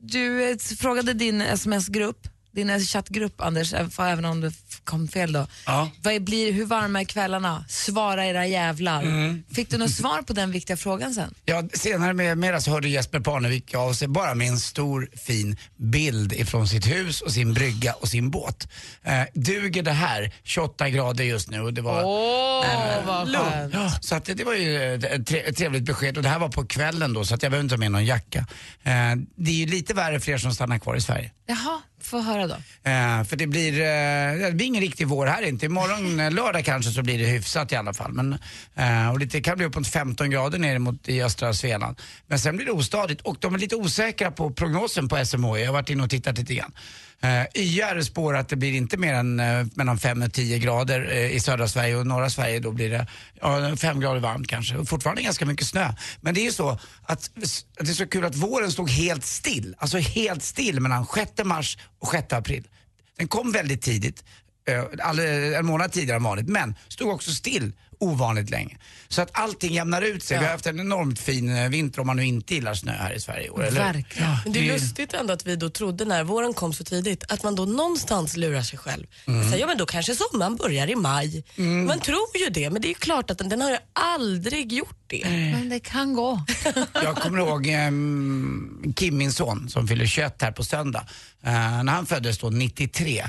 du 0.00 0.50
eh, 0.50 0.56
frågade 0.58 1.12
din 1.12 1.40
sms-grupp, 1.40 2.28
din 2.54 2.80
chattgrupp 2.80 3.40
Anders, 3.40 3.72
eh, 3.72 3.86
även 3.98 4.24
om 4.24 4.40
det 4.40 4.52
kom 4.84 5.08
fel 5.08 5.32
då. 5.32 5.46
Ja. 5.66 5.90
Vad 6.02 6.24
blir, 6.24 6.52
hur 6.52 6.66
varma 6.66 7.00
är 7.00 7.04
kvällarna? 7.04 7.64
Svara 7.68 8.26
era 8.26 8.46
jävlar. 8.46 9.02
Mm. 9.02 9.44
Fick 9.54 9.70
du 9.70 9.78
något 9.78 9.90
svar 9.90 10.22
på 10.22 10.32
den 10.32 10.50
viktiga 10.50 10.76
frågan 10.76 11.14
sen? 11.14 11.34
Ja, 11.44 11.62
senare 11.72 12.12
med, 12.12 12.38
med 12.38 12.62
så 12.62 12.70
hörde 12.70 12.88
Jesper 12.88 13.20
Parnevik 13.20 13.74
av 13.74 13.92
sig 13.92 14.08
bara 14.08 14.34
med 14.34 14.48
en 14.48 14.58
stor 14.58 15.08
fin 15.26 15.56
bild 15.76 16.32
ifrån 16.32 16.68
sitt 16.68 16.86
hus 16.86 17.20
och 17.20 17.32
sin 17.32 17.54
brygga 17.54 17.92
och 17.92 18.08
sin 18.08 18.30
båt. 18.30 18.68
Eh, 19.02 19.22
duger 19.34 19.82
det 19.82 19.92
här? 19.92 20.32
28 20.42 20.88
grader 20.88 21.24
just 21.24 21.50
nu 21.50 21.60
och 21.60 21.74
det 21.74 21.82
var... 21.82 22.04
Åh, 22.04 23.06
vad 23.06 23.28
lugnt. 23.28 23.64
skönt. 23.70 23.74
Ja, 23.74 23.90
så 24.00 24.14
att 24.14 24.24
det, 24.24 24.34
det 24.34 24.44
var 24.44 24.54
ju 24.54 24.76
eh, 24.76 24.92
ett 24.92 25.26
tre, 25.26 25.40
ett 25.40 25.56
trevligt 25.56 25.84
besked 25.84 26.16
och 26.16 26.22
det 26.22 26.28
här 26.28 26.38
var 26.38 26.48
på 26.48 26.66
kvällen 26.66 27.12
då 27.12 27.24
så 27.24 27.34
att 27.34 27.42
jag 27.42 27.52
behöver 27.52 27.64
inte 27.64 27.74
ha 27.74 27.78
med 27.78 27.92
någon 27.92 28.04
jacka. 28.04 28.38
Eh, 28.82 28.92
det 29.36 29.50
är 29.50 29.54
ju 29.54 29.66
lite 29.66 29.94
värre 29.94 30.20
för 30.20 30.32
er 30.32 30.38
som 30.38 30.54
stannar 30.54 30.78
kvar 30.78 30.96
i 30.96 31.00
Sverige. 31.00 31.30
Jaha, 31.46 31.80
få 32.06 32.20
höra 32.20 32.46
då. 32.46 32.54
Eh, 32.90 33.24
för 33.24 33.36
det 33.36 33.46
blir, 33.46 33.72
eh, 33.72 34.46
det 34.46 34.52
blir 34.54 34.66
ingen 34.66 34.82
riktig 34.82 35.08
vår 35.08 35.26
här 35.26 35.42
inte. 35.42 35.66
Imorgon 35.66 36.20
eh, 36.26 36.30
lördag 36.30 36.64
kanske 36.64 36.90
så 36.90 37.02
blir 37.02 37.18
det 37.18 37.24
hyfsat 37.24 37.72
i 37.72 37.76
alla 37.76 37.94
fall. 37.94 38.12
Men, 38.12 38.38
eh, 38.74 39.10
och 39.10 39.18
det 39.18 39.40
kan 39.40 39.56
bli 39.56 39.66
uppåt 39.66 39.86
15 39.88 40.30
grader 40.30 40.58
ner 40.58 40.78
mot 40.78 41.08
i 41.08 41.22
östra 41.22 41.54
Svealand. 41.54 42.00
Men 42.26 42.38
sen 42.38 42.56
blir 42.56 42.66
det 42.66 42.72
ostadigt 42.72 43.20
och 43.20 43.36
de 43.40 43.54
är 43.54 43.58
lite 43.58 43.76
osäkra 43.76 44.30
på 44.30 44.50
prognosen 44.50 45.08
på 45.08 45.24
SMHI. 45.24 45.60
Jag 45.60 45.66
har 45.66 45.72
varit 45.72 45.90
inne 45.90 46.02
och 46.02 46.10
tittat 46.10 46.38
lite 46.38 46.54
grann. 46.54 46.72
Eh, 47.20 47.46
YR 47.54 48.00
spår 48.00 48.36
att 48.36 48.48
det 48.48 48.56
blir 48.56 48.72
inte 48.72 48.96
mer 48.96 49.14
än 49.14 49.40
eh, 49.40 49.66
mellan 49.74 49.98
5 49.98 50.22
och 50.22 50.32
10 50.32 50.58
grader 50.58 51.10
eh, 51.12 51.36
i 51.36 51.40
södra 51.40 51.68
Sverige 51.68 51.96
och 51.96 52.06
norra 52.06 52.30
Sverige 52.30 52.60
då 52.60 52.72
blir 52.72 52.90
det 52.90 53.06
ja, 53.40 53.76
5 53.76 54.00
grader 54.00 54.20
varmt 54.20 54.48
kanske. 54.48 54.76
Och 54.76 54.88
fortfarande 54.88 55.22
ganska 55.22 55.46
mycket 55.46 55.66
snö. 55.66 55.92
Men 56.20 56.34
det 56.34 56.40
är 56.40 56.44
ju 56.44 56.52
så 56.52 56.70
att, 56.70 56.80
att 57.02 57.64
det 57.78 57.90
är 57.90 57.94
så 57.94 58.06
kul 58.06 58.24
att 58.24 58.36
våren 58.36 58.72
stod 58.72 58.90
helt 58.90 59.24
still. 59.24 59.74
Alltså 59.78 59.98
helt 59.98 60.42
still 60.42 60.80
mellan 60.80 61.06
6 61.06 61.30
mars 61.44 61.78
och 61.98 62.08
6 62.08 62.32
april. 62.32 62.68
Den 63.16 63.28
kom 63.28 63.52
väldigt 63.52 63.82
tidigt, 63.82 64.24
eh, 64.68 64.84
all, 65.02 65.18
en 65.18 65.66
månad 65.66 65.92
tidigare 65.92 66.16
än 66.16 66.22
vanligt, 66.22 66.48
men 66.48 66.74
stod 66.88 67.10
också 67.10 67.30
still 67.30 67.72
ovanligt 68.00 68.50
länge. 68.50 68.78
Så 69.08 69.22
att 69.22 69.30
allting 69.32 69.74
jämnar 69.74 70.02
ut 70.02 70.22
sig. 70.22 70.38
Vi 70.38 70.44
har 70.44 70.52
haft 70.52 70.66
en 70.66 70.80
enormt 70.80 71.18
fin 71.18 71.56
eh, 71.56 71.68
vinter 71.68 72.00
om 72.00 72.06
man 72.06 72.16
nu 72.16 72.26
inte 72.26 72.54
gillar 72.54 72.74
snö 72.74 72.92
här 72.92 73.12
i 73.12 73.20
Sverige 73.20 73.46
i 73.46 73.50
år. 73.50 73.64
Eller? 73.64 73.80
Verkligen. 73.92 74.36
Men 74.44 74.52
det 74.52 74.68
är 74.68 74.72
lustigt 74.72 75.14
ändå 75.14 75.32
att 75.32 75.46
vi 75.46 75.56
då 75.56 75.70
trodde 75.70 76.04
när 76.04 76.24
våren 76.24 76.54
kom 76.54 76.72
så 76.72 76.84
tidigt 76.84 77.24
att 77.28 77.42
man 77.42 77.54
då 77.54 77.64
någonstans 77.64 78.36
lurar 78.36 78.62
sig 78.62 78.78
själv. 78.78 79.06
Mm. 79.26 79.50
Så, 79.50 79.58
ja 79.58 79.66
men 79.66 79.78
då 79.78 79.86
kanske 79.86 80.14
sommaren 80.14 80.56
börjar 80.56 80.90
i 80.90 80.94
maj. 80.94 81.44
Man 81.86 82.00
tror 82.00 82.26
ju 82.38 82.50
det 82.50 82.70
men 82.70 82.82
det 82.82 82.88
är 82.88 82.90
ju 82.90 82.94
klart 82.94 83.30
att 83.30 83.38
den, 83.38 83.48
den 83.48 83.60
har 83.60 83.70
ju 83.70 83.78
aldrig 83.92 84.72
gjort 84.72 85.04
det. 85.06 85.22
Men 85.24 85.68
det 85.68 85.80
kan 85.80 86.14
gå. 86.14 86.44
Jag 86.92 87.16
kommer 87.16 87.38
ihåg 87.38 87.66
ehm, 87.66 88.92
Kim, 88.96 89.18
min 89.18 89.32
son, 89.32 89.68
som 89.68 89.88
fyller 89.88 90.06
21 90.06 90.42
här 90.42 90.52
på 90.52 90.64
söndag. 90.64 91.06
Eh, 91.42 91.82
när 91.82 91.92
han 91.92 92.06
föddes 92.06 92.38
då 92.38 92.50
93. 92.50 93.24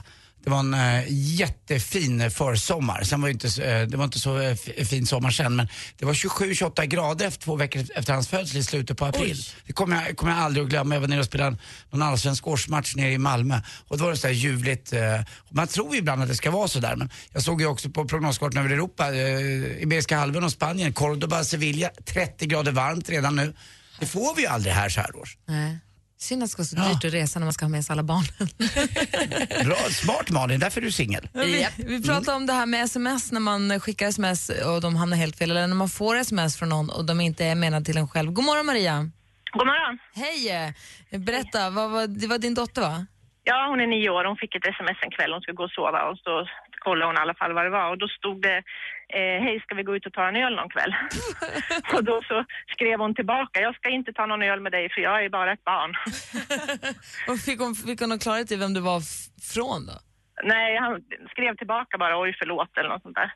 Det 0.45 0.51
var 0.51 0.59
en 0.59 0.73
eh, 0.73 1.03
jättefin 1.09 2.31
försommar. 2.31 3.03
Sen 3.03 3.21
var 3.21 3.27
det, 3.29 3.31
inte, 3.33 3.63
eh, 3.63 3.87
det 3.87 3.97
var 3.97 4.05
inte 4.05 4.19
så 4.19 4.39
eh, 4.39 4.51
f- 4.51 4.87
fin 4.89 5.05
sommar 5.05 5.29
sen 5.31 5.55
men 5.55 5.67
det 5.97 6.05
var 6.05 6.13
27-28 6.13 6.85
grader 6.85 7.27
efter 7.27 7.43
två 7.43 7.55
veckor 7.55 7.85
efter 7.95 8.13
hans 8.13 8.27
födsel 8.27 8.57
i 8.57 8.63
slutet 8.63 8.97
på 8.97 9.05
april. 9.05 9.31
Oj. 9.37 9.45
Det 9.67 9.73
kommer 9.73 10.05
jag, 10.05 10.17
kommer 10.17 10.31
jag 10.33 10.41
aldrig 10.41 10.63
att 10.63 10.69
glömma. 10.69 10.95
Jag 10.95 11.01
var 11.01 11.07
nere 11.07 11.19
och 11.19 11.25
spelade 11.25 11.57
någon 11.91 12.01
allsvensk 12.01 12.47
årsmatch 12.47 12.95
nere 12.95 13.11
i 13.11 13.17
Malmö. 13.17 13.61
Och 13.87 13.97
då 13.97 14.03
var 14.03 14.11
det 14.11 14.17
så 14.17 14.27
här 14.27 14.33
ljuvligt. 14.33 14.93
Eh, 14.93 15.01
man 15.49 15.67
tror 15.67 15.93
ju 15.93 15.99
ibland 15.99 16.21
att 16.21 16.27
det 16.27 16.35
ska 16.35 16.51
vara 16.51 16.67
så 16.67 16.79
där 16.79 16.95
men 16.95 17.09
jag 17.33 17.43
såg 17.43 17.61
ju 17.61 17.67
också 17.67 17.89
på 17.89 18.05
prognoskartan 18.05 18.57
över 18.65 18.69
Europa, 18.69 19.13
eh, 19.15 19.83
Iberiska 19.83 20.17
halvön 20.17 20.43
och 20.43 20.51
Spanien, 20.51 20.93
Cordoba, 20.93 21.43
Sevilla, 21.43 21.89
30 22.05 22.45
grader 22.45 22.71
varmt 22.71 23.09
redan 23.09 23.35
nu. 23.35 23.53
Det 23.99 24.05
får 24.05 24.35
vi 24.35 24.41
ju 24.41 24.47
aldrig 24.47 24.73
här 24.73 24.89
så 24.89 25.01
här 25.01 25.15
års. 25.15 25.37
Nej. 25.45 25.77
Synd 26.17 26.43
att 26.43 26.47
det 26.47 26.51
ska 26.51 26.59
vara 26.77 26.87
så 26.87 26.93
dyrt 26.93 27.05
att 27.05 27.13
resa 27.13 27.39
när 27.39 27.45
man 27.45 27.53
ska 27.53 27.65
ha 27.65 27.69
med 27.69 27.83
sig 27.85 27.93
alla 27.93 28.03
barnen. 28.03 28.47
Bra, 29.65 29.75
smart 29.75 30.29
Malin, 30.29 30.59
därför 30.59 30.81
är 30.81 30.85
du 30.85 30.91
singel. 30.91 31.27
Vi, 31.33 31.67
vi 31.77 32.03
pratar 32.03 32.35
om 32.35 32.45
det 32.45 32.53
här 32.53 32.65
med 32.65 32.83
sms 32.83 33.31
när 33.31 33.39
man 33.39 33.79
skickar 33.79 34.07
sms 34.07 34.49
och 34.49 34.81
de 34.81 34.95
hamnar 34.95 35.17
helt 35.17 35.37
fel 35.37 35.51
eller 35.51 35.67
när 35.67 35.75
man 35.75 35.89
får 35.89 36.15
sms 36.15 36.57
från 36.59 36.69
någon 36.69 36.89
och 36.89 37.05
de 37.05 37.21
inte 37.21 37.45
är 37.45 37.55
menade 37.55 37.85
till 37.85 37.97
en 37.97 38.07
själv. 38.07 38.31
God 38.31 38.45
morgon 38.45 38.65
Maria. 38.65 39.09
God 39.51 39.67
morgon. 39.67 39.99
Hej! 40.15 40.73
eh, 41.11 41.19
Berätta, 41.19 41.69
vad 41.69 41.91
var, 41.91 42.07
det 42.07 42.27
var 42.27 42.37
din 42.37 42.53
dotter 42.53 42.81
va? 42.81 43.05
Ja, 43.43 43.67
hon 43.69 43.79
är 43.81 43.87
nio 43.87 44.09
år. 44.09 44.25
Hon 44.25 44.37
fick 44.37 44.55
ett 44.55 44.65
sms 44.75 44.97
en 45.05 45.11
kväll. 45.11 45.31
Hon 45.33 45.41
skulle 45.41 45.55
gå 45.55 45.63
och 45.63 45.75
sova 45.79 45.99
och 46.09 46.17
så 46.17 46.33
kollade 46.85 47.05
hon 47.09 47.15
i 47.19 47.23
alla 47.25 47.33
fall 47.41 47.53
vad 47.53 47.65
det 47.65 47.69
var 47.79 47.87
och 47.91 47.97
då 48.03 48.07
stod 48.07 48.41
det 48.41 48.57
eh, 49.13 49.43
Hej, 49.43 49.59
ska 49.63 49.75
vi 49.75 49.83
gå 49.83 49.95
ut 49.95 50.05
och 50.05 50.13
ta 50.13 50.27
en 50.27 50.35
öl 50.35 50.55
någon 50.55 50.69
kväll? 50.69 50.93
och 51.93 52.03
då 52.03 52.21
så 52.27 52.45
skrev 52.67 52.99
hon 52.99 53.15
tillbaka. 53.15 53.59
Jag 53.61 53.75
ska 53.75 53.89
inte 53.89 54.13
ta 54.13 54.25
någon 54.25 54.43
öl 54.43 54.59
med 54.61 54.71
dig 54.71 54.89
för 54.93 55.01
jag 55.01 55.25
är 55.25 55.29
bara 55.29 55.53
ett 55.53 55.63
barn. 55.63 55.93
Och 57.27 57.39
fick 57.39 57.59
hon, 57.59 57.75
fick 57.75 57.99
hon 57.99 58.09
någon 58.09 58.19
klarhet 58.19 58.51
i 58.51 58.55
vem 58.55 58.73
du 58.73 58.81
var 58.81 59.01
från 59.53 59.85
då? 59.85 59.93
Nej, 60.43 60.77
han 60.77 61.01
skrev 61.31 61.55
tillbaka 61.57 61.97
bara 61.97 62.21
oj 62.21 62.35
förlåt 62.39 62.77
eller 62.77 62.89
något 62.89 63.01
sånt 63.01 63.15
där. 63.15 63.31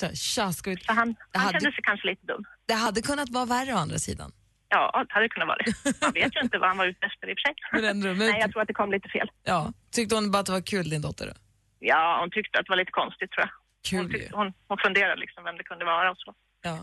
Tja, 0.00 0.08
tja, 0.14 0.52
ska 0.52 0.70
vi... 0.70 0.76
Så 0.76 0.92
han, 0.92 1.14
han 1.32 1.42
hade- 1.42 1.60
kände 1.60 1.72
sig 1.74 1.82
kanske 1.82 2.06
lite 2.06 2.26
dum. 2.26 2.44
Det 2.66 2.74
hade 2.74 3.02
kunnat 3.02 3.28
vara 3.30 3.44
värre 3.44 3.74
å 3.74 3.76
andra 3.76 3.98
sidan. 3.98 4.32
Ja, 4.68 5.04
det 5.08 5.14
hade 5.14 5.28
kunnat 5.28 5.48
vara 5.48 5.58
det. 5.64 6.00
Man 6.02 6.12
vet 6.12 6.36
ju 6.36 6.40
inte 6.40 6.58
vad 6.58 6.68
han 6.68 6.78
var 6.78 6.86
ute 6.86 7.06
efter 7.06 7.30
i 7.30 7.32
och 7.32 7.38
för 7.38 7.48
sig. 7.48 7.54
Men 7.72 7.84
ändå, 7.84 8.06
men- 8.08 8.18
Nej, 8.18 8.40
jag 8.40 8.52
tror 8.52 8.62
att 8.62 8.68
det 8.68 8.74
kom 8.74 8.90
lite 8.92 9.08
fel. 9.08 9.30
Ja. 9.44 9.72
Tyckte 9.92 10.14
hon 10.14 10.30
bara 10.30 10.38
att 10.40 10.46
det 10.46 10.52
var 10.52 10.60
kul 10.66 10.90
din 10.90 11.02
dotter 11.02 11.26
då? 11.26 11.32
Ja, 11.78 12.16
hon 12.20 12.30
tyckte 12.30 12.58
att 12.58 12.66
det 12.66 12.70
var 12.70 12.76
lite 12.76 12.90
konstigt 13.02 13.30
tror 13.32 13.42
jag. 13.46 13.50
Kul 13.90 13.98
hon, 14.00 14.10
tyckte, 14.12 14.36
hon, 14.36 14.52
hon 14.68 14.78
funderade 14.78 15.20
liksom 15.20 15.44
vem 15.44 15.56
det 15.56 15.64
kunde 15.64 15.84
vara 15.84 16.10
och 16.10 16.16
så. 16.18 16.34
Ja. 16.62 16.78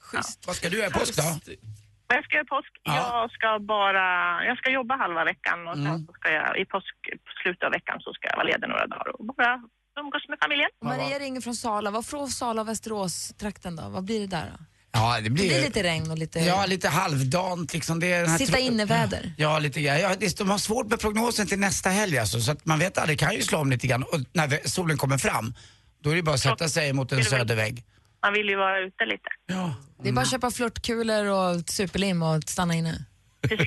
Schysst. 0.00 0.46
Vad 0.46 0.56
ska 0.56 0.68
du 0.68 0.78
göra 0.78 0.88
i 0.88 0.92
påsk 0.92 1.16
då? 1.16 1.22
Vad 2.06 2.16
jag 2.18 2.24
ska 2.24 2.34
göra 2.36 2.44
i 2.44 2.52
påsk? 2.56 2.72
Ja. 2.82 3.20
Jag 3.20 3.30
ska 3.30 3.58
bara, 3.58 4.04
jag 4.44 4.58
ska 4.58 4.70
jobba 4.70 4.96
halva 4.96 5.24
veckan 5.24 5.68
och 5.68 5.74
sen 5.74 5.86
Mm. 5.86 6.06
så 6.06 6.12
ska 6.12 6.32
jag 6.32 6.58
i 6.58 6.64
påsk, 6.64 6.94
på 7.26 7.32
slutet 7.42 7.62
av 7.62 7.72
veckan 7.72 8.00
så 8.00 8.12
ska 8.12 8.28
jag 8.28 8.36
vara 8.36 8.46
ledig 8.46 8.68
några 8.68 8.86
dagar 8.86 9.08
och 9.20 9.24
bara 9.24 9.62
umgås 10.00 10.28
med 10.28 10.38
familjen. 10.42 10.70
Maria 10.84 11.18
ringer 11.18 11.40
från 11.40 11.54
Sala. 11.54 11.90
Vad 11.90 12.06
från 12.06 12.28
Sala 12.28 12.60
och 12.62 12.68
Västerås-trakten 12.68 13.76
då? 13.76 13.88
Vad 13.88 14.04
blir 14.04 14.20
det 14.20 14.26
där 14.26 14.46
då? 14.58 14.64
Ja, 14.92 15.16
det 15.16 15.20
Det 15.22 15.30
blir, 15.30 15.48
blir 15.48 15.62
lite 15.62 15.82
regn 15.82 16.10
och 16.10 16.18
lite... 16.18 16.38
Ja, 16.40 16.66
lite 16.66 16.88
halvdant 16.88 17.72
liksom. 17.74 18.00
Det 18.00 18.12
är 18.12 18.20
den 18.20 18.30
här 18.30 18.38
Sitta 18.38 18.58
inne-väder. 18.58 19.32
Ja, 19.36 19.58
lite 19.58 19.80
grann. 19.80 20.00
Ja, 20.00 20.14
det- 20.20 20.38
de 20.38 20.50
har 20.50 20.58
svårt 20.58 20.86
med 20.86 21.00
prognosen 21.00 21.46
till 21.46 21.58
nästa 21.58 21.90
helg 21.90 22.18
alltså, 22.18 22.40
så 22.40 22.52
att 22.52 22.66
man 22.66 22.78
vet 22.78 22.98
aldrig, 22.98 23.18
det 23.18 23.24
kan 23.24 23.34
ju 23.34 23.42
slå 23.42 23.58
om 23.58 23.70
lite 23.70 23.86
grann. 23.86 24.02
Och 24.02 24.20
när 24.32 24.68
solen 24.68 24.96
kommer 24.98 25.18
fram, 25.18 25.54
då 26.02 26.10
är 26.10 26.16
det 26.16 26.22
bara 26.22 26.34
att 26.34 26.40
sätta 26.40 26.68
sig 26.68 26.92
mot 26.92 27.12
en 27.12 27.24
södervägg. 27.24 27.84
Man 28.22 28.32
vill 28.32 28.48
ju 28.48 28.56
vara 28.56 28.78
ute 28.78 29.04
lite. 29.04 29.28
Ja. 29.46 29.74
Det 30.02 30.08
är 30.08 30.12
bara 30.12 30.20
att 30.22 30.30
köpa 30.30 30.50
flörtkulor 30.50 31.24
och 31.26 31.68
superlim 31.70 32.22
och 32.22 32.42
stanna 32.46 32.74
inne. 32.74 33.04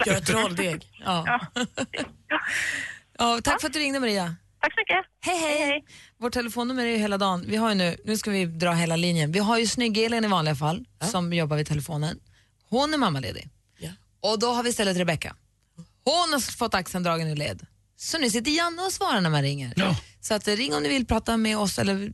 Göra 0.05 0.19
trolldeg. 0.19 0.87
Ja. 1.05 1.39
ja. 3.17 3.39
Tack 3.43 3.61
för 3.61 3.67
att 3.67 3.73
du 3.73 3.79
ringde 3.79 3.99
Maria. 3.99 4.35
Tack 4.61 4.73
så 4.73 4.79
mycket. 4.79 5.05
Hej, 5.25 5.65
hej. 5.67 5.83
Vårt 6.23 6.33
telefonnummer 6.33 6.85
är 6.85 6.89
ju 6.89 6.97
hela 6.97 7.17
dagen. 7.17 7.43
Vi 7.47 7.55
har 7.55 7.69
ju 7.69 7.75
nu, 7.75 7.97
nu 8.05 8.17
ska 8.17 8.31
vi 8.31 8.45
dra 8.45 8.71
hela 8.71 8.95
linjen. 8.95 9.31
Vi 9.31 9.39
har 9.39 9.57
ju 9.57 9.65
snygg-Elin 9.67 10.25
i 10.25 10.27
vanliga 10.27 10.55
fall 10.55 10.85
som 11.11 11.33
jobbar 11.33 11.57
vid 11.57 11.67
telefonen. 11.67 12.19
Hon 12.69 12.93
är 12.93 12.97
mammaledig. 12.97 13.49
Och 14.21 14.39
då 14.39 14.47
har 14.47 14.63
vi 14.63 14.69
istället 14.69 14.97
Rebecka. 14.97 15.35
Hon 16.03 16.33
har 16.33 16.39
fått 16.39 16.73
axeln 16.73 17.03
dragen 17.03 17.27
i 17.27 17.35
led. 17.35 17.65
Så 17.97 18.17
nu 18.17 18.29
sitter 18.29 18.51
Janne 18.51 18.81
och 18.81 18.91
svarar 18.91 19.21
när 19.21 19.29
man 19.29 19.41
ringer. 19.41 19.73
Så 20.21 20.33
att, 20.33 20.47
eh, 20.47 20.55
ring 20.55 20.73
om 20.73 20.83
ni 20.83 20.89
vill 20.89 21.05
prata 21.05 21.37
med 21.37 21.57
oss 21.57 21.79
eller 21.79 22.13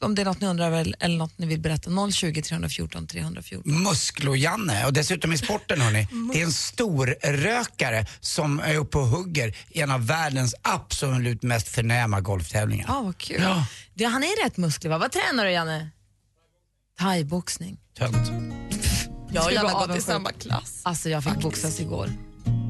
om 0.00 0.14
det 0.14 0.22
är 0.22 0.24
något 0.24 0.40
ni 0.40 0.46
undrar 0.46 0.66
över 0.66 0.94
eller 1.00 1.16
något 1.16 1.38
ni 1.38 1.46
vill 1.46 1.60
berätta. 1.60 1.90
020 2.12 2.42
314 2.42 3.06
314. 3.06 3.82
Musklo-Janne 3.82 4.86
och 4.86 4.92
dessutom 4.92 5.32
i 5.32 5.38
sporten 5.38 5.80
hörni, 5.80 6.08
det 6.32 6.40
är 6.40 6.44
en 6.44 6.52
stor 6.52 7.06
rökare 7.22 8.06
som 8.20 8.60
är 8.60 8.76
uppe 8.76 8.98
och 8.98 9.06
hugger 9.06 9.56
i 9.68 9.80
en 9.80 9.90
av 9.90 10.06
världens 10.06 10.54
absolut 10.62 11.42
mest 11.42 11.68
förnäma 11.68 12.20
golftävlingar. 12.20 12.84
Ja, 12.88 13.00
vad 13.02 13.18
kul. 13.18 13.42
Ja. 13.42 13.66
Det, 13.94 14.04
han 14.04 14.22
är 14.22 14.44
rätt 14.44 14.56
musklig 14.56 14.90
va? 14.90 14.98
Vad 14.98 15.12
tränar 15.12 15.44
du 15.44 15.50
Janne? 15.50 15.90
Thaiboxning. 16.98 17.78
Tönt. 17.98 18.30
Jag 19.32 19.44
och 19.46 19.52
Janne 19.52 19.68
har 19.68 19.86
gått 19.86 19.96
i 19.96 20.00
samma 20.00 20.32
klass. 20.32 20.80
Alltså 20.82 21.10
jag 21.10 21.24
fick 21.24 21.40
boxas 21.42 21.80
igår. 21.80 22.10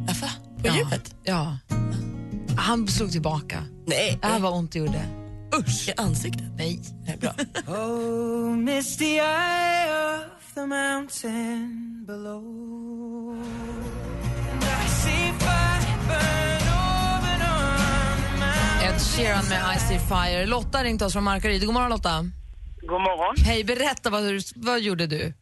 Varför? 0.07 0.29
På 0.63 0.67
Ja. 0.67 0.77
djupet? 0.77 1.15
Ja. 1.25 1.59
Han 2.59 2.89
slog 2.89 3.13
tillbaka. 3.13 3.65
Nej. 3.87 4.19
Äh, 4.23 4.39
vad 4.39 4.53
ont 4.53 4.73
det 4.73 4.79
gjorde. 4.79 5.24
Usch. 5.59 5.89
I 5.89 5.93
ansiktet? 5.97 6.45
Nej. 6.57 6.81
Nej, 7.07 7.17
bra. 7.17 7.31
Oh, 7.77 8.57
misty 8.57 9.05
eye 9.05 9.89
of 10.15 10.55
the 10.55 10.67
mountain 10.67 12.05
below. 12.07 12.43
And 14.53 14.63
I 14.63 14.89
see 14.89 15.33
fire 15.39 15.99
burn 16.09 16.55
Ed 18.95 19.01
Sheeran 19.01 19.45
med 19.49 19.77
I 19.77 19.79
see 19.79 19.99
fire. 19.99 20.47
Lotta 20.47 20.83
ringt 20.85 21.03
oss 21.03 21.13
från 21.13 21.25
Markaryd. 21.25 21.65
God 21.67 21.75
morgon 21.75 21.91
Lotta. 21.91 22.25
God 22.83 23.01
morgon. 23.01 23.35
Hej, 23.45 23.65
berätta 23.65 24.11
vad, 24.11 24.23
du- 24.23 24.41
vad 24.57 24.81
gjorde 24.81 25.07
du? 25.07 25.33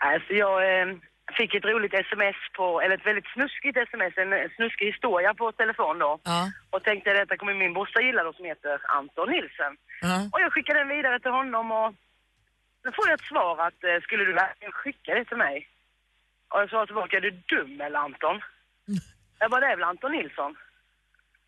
Alltså 0.00 0.32
jag 0.32 0.80
eh, 0.80 0.96
fick 1.38 1.54
ett 1.54 1.64
roligt 1.72 1.94
sms 1.94 2.36
på, 2.58 2.80
eller 2.82 2.94
ett 2.98 3.06
väldigt 3.10 3.26
snuskigt 3.34 3.76
sms, 3.88 4.14
en 4.18 4.50
snuskig 4.56 4.86
historia 4.86 5.34
på 5.34 5.52
telefon 5.52 5.98
då. 5.98 6.12
Ja. 6.24 6.40
Och 6.70 6.82
tänkte 6.84 7.12
detta 7.20 7.36
kommer 7.36 7.54
min 7.54 7.74
brorsa 7.74 8.00
gilla 8.00 8.22
då 8.24 8.32
som 8.32 8.44
heter 8.44 8.80
Anton 8.96 9.30
Nilsen. 9.30 9.72
Ja. 10.00 10.16
Och 10.32 10.40
jag 10.40 10.52
skickade 10.52 10.78
den 10.78 10.88
vidare 10.96 11.20
till 11.20 11.30
honom 11.40 11.72
och 11.72 11.94
då 12.84 12.92
får 12.92 13.08
jag 13.08 13.14
ett 13.20 13.26
svar 13.32 13.54
att 13.66 13.84
eh, 13.84 14.00
skulle 14.02 14.24
du 14.24 14.32
verkligen 14.32 14.72
skicka 14.72 15.14
det 15.14 15.24
till 15.24 15.36
mig? 15.46 15.68
Och 16.50 16.60
jag 16.60 16.70
sa 16.70 16.86
tillbaka, 16.86 17.16
är 17.16 17.20
du 17.20 17.30
dum 17.30 17.80
eller 17.80 17.98
Anton? 17.98 18.40
Jag 19.40 19.50
bara, 19.50 19.60
det 19.60 19.66
är 19.72 19.76
väl 19.76 19.84
Anton 19.92 20.12
Nilsson? 20.12 20.56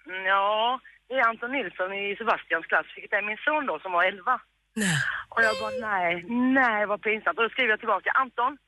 "Mm, 0.07 0.24
Ja, 0.26 0.81
det 1.09 1.14
är 1.14 1.29
Anton 1.29 1.53
Nilsson 1.53 1.92
i 1.92 2.16
Sebastians 2.16 2.66
klass, 2.66 2.87
vilket 2.96 3.12
är 3.18 3.22
min 3.22 3.37
son 3.44 3.66
då 3.66 3.79
som 3.79 3.92
var 3.92 4.05
11. 4.05 4.40
Och 5.29 5.42
jag 5.42 5.55
bara, 5.61 5.88
nej, 5.90 6.24
nej 6.64 6.87
vad 6.87 7.03
pinsamt. 7.03 7.38
Och 7.38 7.44
då 7.44 7.50
skriver 7.50 7.70
jag 7.70 7.79
tillbaka, 7.79 8.11
Anton, 8.14 8.59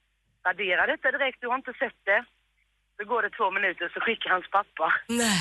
radera 0.47 0.87
detta 0.87 1.11
direkt, 1.11 1.39
du 1.41 1.49
har 1.49 1.55
inte 1.63 1.73
sett 1.83 2.01
det. 2.05 2.25
Så 2.97 3.05
går 3.11 3.23
det 3.23 3.31
två 3.31 3.51
minuter 3.51 3.91
så 3.95 4.01
skickar 4.01 4.31
hans 4.31 4.49
pappa. 4.51 4.87
Nej. 5.09 5.41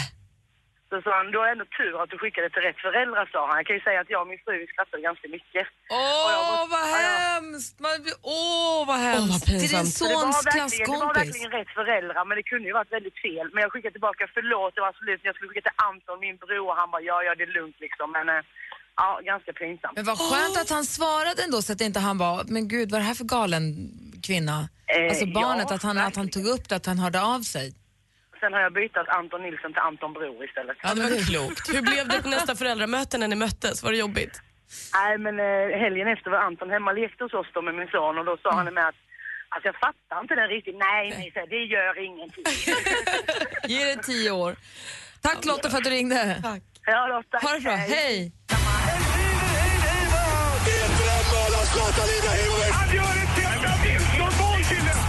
Så 0.90 1.02
sa 1.02 1.12
han, 1.18 1.32
du 1.32 1.38
har 1.38 1.48
ändå 1.48 1.66
tur 1.78 1.94
att 2.04 2.10
du 2.10 2.18
skickade 2.18 2.50
till 2.50 2.62
rätt 2.68 2.78
föräldrar 2.88 3.26
sa 3.32 3.48
han. 3.48 3.58
Jag 3.58 3.66
kan 3.68 3.76
ju 3.76 3.82
säga 3.88 4.00
att 4.02 4.10
jag 4.10 4.22
och 4.22 4.28
min 4.28 4.40
fru 4.46 4.68
skrattade 4.68 5.04
ganska 5.10 5.28
mycket. 5.28 5.68
Åh, 5.90 6.24
Och 6.26 6.32
jag 6.36 6.42
bara, 6.52 6.66
vad 6.76 6.86
hemskt! 7.02 7.76
Man 7.86 7.92
Åh, 8.40 8.80
vad 8.88 9.00
hemskt! 9.10 9.46
Till 9.46 9.70
din 9.76 9.86
Så 9.86 10.04
det 10.08 10.14
var 10.14 10.22
sons 10.22 10.46
verkligen- 10.46 10.70
Det 10.70 10.78
var 10.78 10.86
klasskompis. 10.86 11.22
verkligen 11.22 11.52
rätt 11.60 11.72
föräldrar, 11.82 12.26
men 12.26 12.36
det 12.40 12.44
kunde 12.52 12.68
ju 12.70 12.74
varit 12.80 12.92
väldigt 12.98 13.18
fel. 13.26 13.46
Men 13.54 13.60
jag 13.64 13.72
skickade 13.72 13.92
tillbaka, 13.98 14.24
förlåt, 14.38 14.76
det 14.76 14.82
var 14.82 14.88
absolut, 14.94 15.22
jag 15.24 15.36
skulle 15.36 15.50
skicka 15.50 15.66
till 15.70 15.80
Anton, 15.90 16.20
min 16.20 16.38
bror, 16.44 16.68
och 16.70 16.76
han 16.82 16.92
bara, 16.94 17.02
ja, 17.02 17.18
ja, 17.24 17.32
det 17.36 17.44
är 17.50 17.54
lugnt 17.60 17.80
liksom. 17.86 18.08
Men, 18.18 18.26
eh, 18.36 18.42
ja, 18.96 19.20
ganska 19.24 19.54
pinsamt. 19.54 19.96
Men 19.96 20.06
vad 20.06 20.18
skönt 20.18 20.58
att 20.58 20.70
han 20.70 20.86
svarade 20.86 21.44
ändå 21.44 21.62
så 21.62 21.74
att 21.74 21.82
inte 21.82 22.00
han 22.00 22.18
var, 22.18 22.44
men 22.48 22.68
gud 22.68 22.92
vad 22.92 22.98
är 22.98 23.02
det 23.02 23.08
här 23.08 23.14
för 23.14 23.26
galen 23.26 23.66
kvinna? 24.24 24.70
Eh, 24.88 25.10
alltså 25.10 25.26
barnet, 25.26 25.66
ja, 25.70 25.76
att, 25.76 25.84
han, 25.84 25.98
att 25.98 26.16
han 26.16 26.30
tog 26.30 26.46
upp 26.46 26.70
det, 26.70 26.76
att 26.76 26.86
han 26.86 27.00
hörde 27.00 27.22
av 27.22 27.42
sig. 27.42 27.74
Sen 28.40 28.54
har 28.54 28.62
jag 28.62 28.74
bytt 28.74 28.98
Anton 28.98 29.42
Nilsson 29.42 29.74
till 29.74 29.82
Anton 29.82 30.14
Bror 30.14 30.46
istället. 30.46 30.78
Ja, 30.84 30.94
det 30.94 31.02
var 31.02 31.26
klokt. 31.32 31.74
Hur 31.74 31.82
blev 31.82 32.08
det 32.08 32.22
på 32.22 32.30
nästa 32.30 32.56
föräldramöte 32.56 33.18
när 33.18 33.28
ni 33.28 33.36
möttes? 33.36 33.84
Var 33.84 33.92
det 33.92 33.98
jobbigt? 33.98 34.42
Nej, 34.94 35.18
men 35.18 35.40
eh, 35.40 35.80
helgen 35.84 36.08
efter 36.08 36.32
var 36.32 36.38
Anton 36.38 36.70
hemma 36.70 36.92
lekte 36.92 37.24
hos 37.24 37.34
oss 37.34 37.48
då 37.54 37.62
med 37.62 37.76
min 37.76 37.88
son 37.88 38.18
och 38.18 38.26
då 38.26 38.38
sa 38.44 38.52
han 38.52 38.74
med 38.74 38.88
att 38.88 38.96
Alltså 39.54 39.68
jag 39.68 39.76
fattar 39.76 40.22
inte 40.22 40.36
den 40.36 40.48
riktigt. 40.48 40.76
Nej, 40.78 41.10
nej, 41.18 41.32
så 41.34 41.46
det 41.50 41.64
gör 41.76 42.04
ingenting. 42.06 42.44
Ge 43.68 43.86
det 43.86 44.04
tio 44.04 44.32
år. 44.32 44.56
Tack 45.22 45.46
Lotta 45.46 45.70
för 45.70 45.78
att 45.78 45.84
du 45.84 45.90
ringde. 45.90 46.40
Tack. 46.44 46.64
Ja, 46.86 47.24
tack. 47.32 47.44
Ha 47.44 47.54
det 47.54 47.62
bra, 47.62 47.76
hej! 47.76 48.32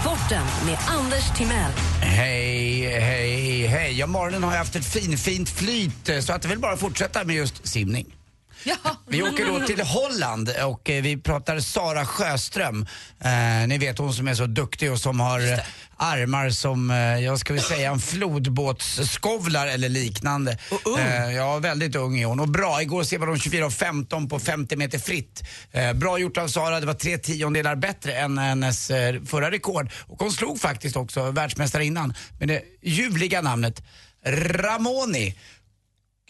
Sporten 0.01 0.47
med 0.67 0.79
Anders 0.89 1.39
Timell. 1.39 1.73
Hej, 2.01 3.01
hej, 3.01 3.67
hej. 3.67 3.99
Ja, 3.99 4.07
morgonen 4.07 4.43
har 4.43 4.51
jag 4.53 4.59
haft 4.59 4.77
ett 4.77 4.85
fin, 4.87 5.19
fint 5.19 5.49
flyt 5.49 6.25
så 6.25 6.33
att 6.33 6.43
det 6.43 6.49
vill 6.49 6.59
bara 6.59 6.77
fortsätta 6.77 7.25
med 7.25 7.37
just 7.37 7.69
simning. 7.69 8.07
Vi 9.09 9.23
åker 9.23 9.47
då 9.47 9.67
till 9.67 9.81
Holland 9.81 10.51
och 10.65 10.91
eh, 10.91 11.03
vi 11.03 11.17
pratar 11.17 11.61
Sara 11.61 12.07
Sjöström. 12.07 12.87
Eh, 13.21 13.69
ni 13.69 13.79
vet 13.79 13.99
hon 13.99 14.15
som 14.15 14.29
är 14.29 14.35
så 14.35 14.47
duktig 14.47 14.93
och 14.93 15.01
som 15.01 15.21
har 15.21 15.41
armar 16.03 16.51
som, 16.51 16.91
eh, 16.91 16.97
jag 16.97 17.39
ska 17.39 17.55
väl 17.55 17.63
säga 17.63 17.91
en 17.91 18.01
flodbåtsskovlar 18.01 19.67
eller 19.67 19.89
liknande. 19.89 20.59
Eh, 20.99 21.33
ja, 21.37 21.59
väldigt 21.59 21.97
ung 21.97 22.21
är 22.21 22.27
hon 22.27 22.41
och 22.41 22.49
bra. 22.49 22.83
Igår 22.83 23.05
sevade 23.05 23.31
hon 23.31 23.39
24.15 23.39 24.29
på 24.29 24.39
50 24.39 24.77
meter 24.77 24.99
fritt. 24.99 25.43
Eh, 25.73 25.93
bra 25.93 26.19
gjort 26.19 26.37
av 26.37 26.49
Sara, 26.49 26.81
det 26.81 26.87
var 26.87 26.95
tre 26.95 27.19
tiondelar 27.19 27.77
bättre 27.77 28.13
än 28.13 28.39
hennes 28.39 28.91
eh, 28.91 29.23
förra 29.23 29.51
rekord. 29.51 29.91
Och 30.07 30.19
hon 30.19 30.33
slog 30.33 30.61
faktiskt 30.61 30.97
också 30.97 31.31
världsmästarinnan 31.31 32.15
med 32.39 32.49
det 32.49 32.63
ljuvliga 32.83 33.41
namnet 33.41 33.83
Ramoni. 34.27 35.35